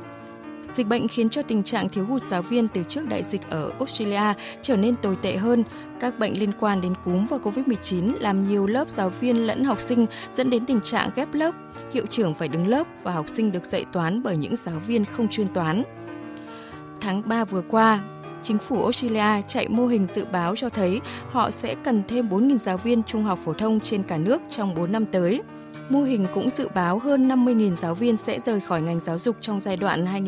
Dịch 0.71 0.87
bệnh 0.87 1.07
khiến 1.07 1.29
cho 1.29 1.41
tình 1.41 1.63
trạng 1.63 1.89
thiếu 1.89 2.05
hụt 2.05 2.23
giáo 2.23 2.41
viên 2.41 2.67
từ 2.67 2.83
trước 2.83 3.09
đại 3.09 3.23
dịch 3.23 3.49
ở 3.49 3.71
Australia 3.79 4.33
trở 4.61 4.75
nên 4.75 4.95
tồi 4.95 5.17
tệ 5.21 5.37
hơn. 5.37 5.63
Các 5.99 6.19
bệnh 6.19 6.39
liên 6.39 6.51
quan 6.59 6.81
đến 6.81 6.93
cúm 7.05 7.25
và 7.25 7.37
COVID-19 7.37 8.11
làm 8.19 8.47
nhiều 8.47 8.67
lớp 8.67 8.89
giáo 8.89 9.09
viên 9.09 9.47
lẫn 9.47 9.63
học 9.63 9.79
sinh 9.79 10.05
dẫn 10.33 10.49
đến 10.49 10.65
tình 10.65 10.81
trạng 10.81 11.09
ghép 11.15 11.33
lớp. 11.33 11.55
Hiệu 11.93 12.05
trưởng 12.05 12.35
phải 12.35 12.47
đứng 12.47 12.67
lớp 12.67 12.87
và 13.03 13.11
học 13.11 13.27
sinh 13.27 13.51
được 13.51 13.65
dạy 13.65 13.85
toán 13.91 14.23
bởi 14.23 14.37
những 14.37 14.55
giáo 14.55 14.79
viên 14.87 15.05
không 15.05 15.27
chuyên 15.29 15.47
toán. 15.47 15.83
Tháng 17.01 17.21
3 17.25 17.45
vừa 17.45 17.61
qua, 17.61 17.99
chính 18.41 18.57
phủ 18.57 18.81
Australia 18.81 19.41
chạy 19.47 19.67
mô 19.67 19.87
hình 19.87 20.05
dự 20.05 20.25
báo 20.25 20.55
cho 20.55 20.69
thấy 20.69 21.01
họ 21.29 21.51
sẽ 21.51 21.75
cần 21.83 22.03
thêm 22.07 22.29
4.000 22.29 22.57
giáo 22.57 22.77
viên 22.77 23.03
trung 23.03 23.23
học 23.23 23.39
phổ 23.45 23.53
thông 23.53 23.79
trên 23.79 24.03
cả 24.03 24.17
nước 24.17 24.41
trong 24.49 24.75
4 24.75 24.91
năm 24.91 25.05
tới. 25.05 25.41
Mô 25.89 26.01
hình 26.01 26.27
cũng 26.33 26.49
dự 26.49 26.67
báo 26.73 26.99
hơn 26.99 27.29
50.000 27.29 27.75
giáo 27.75 27.95
viên 27.95 28.17
sẽ 28.17 28.39
rời 28.39 28.59
khỏi 28.59 28.81
ngành 28.81 28.99
giáo 28.99 29.17
dục 29.17 29.35
trong 29.41 29.59
giai 29.59 29.77
đoạn 29.77 30.25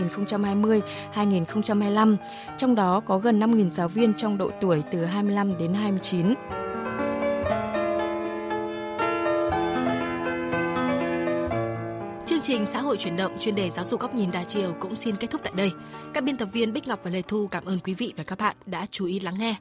2020-2025, 1.15 2.15
trong 2.57 2.75
đó 2.75 3.01
có 3.05 3.17
gần 3.17 3.39
5.000 3.39 3.69
giáo 3.69 3.87
viên 3.87 4.13
trong 4.13 4.37
độ 4.37 4.51
tuổi 4.61 4.83
từ 4.91 5.05
25 5.05 5.57
đến 5.57 5.73
29. 5.73 6.25
Trình 12.51 12.65
xã 12.65 12.81
hội 12.81 12.97
chuyển 12.97 13.17
động, 13.17 13.37
chuyên 13.39 13.55
đề 13.55 13.69
giáo 13.69 13.85
dục 13.85 13.99
góc 13.99 14.15
nhìn 14.15 14.31
đa 14.31 14.43
chiều 14.43 14.75
cũng 14.79 14.95
xin 14.95 15.15
kết 15.15 15.31
thúc 15.31 15.41
tại 15.43 15.53
đây. 15.55 15.71
Các 16.13 16.23
biên 16.23 16.37
tập 16.37 16.49
viên 16.53 16.73
Bích 16.73 16.87
Ngọc 16.87 16.99
và 17.03 17.11
Lê 17.11 17.21
Thu 17.21 17.47
cảm 17.47 17.65
ơn 17.65 17.79
quý 17.79 17.93
vị 17.93 18.13
và 18.17 18.23
các 18.23 18.37
bạn 18.39 18.55
đã 18.65 18.85
chú 18.91 19.05
ý 19.05 19.19
lắng 19.19 19.35
nghe. 19.39 19.55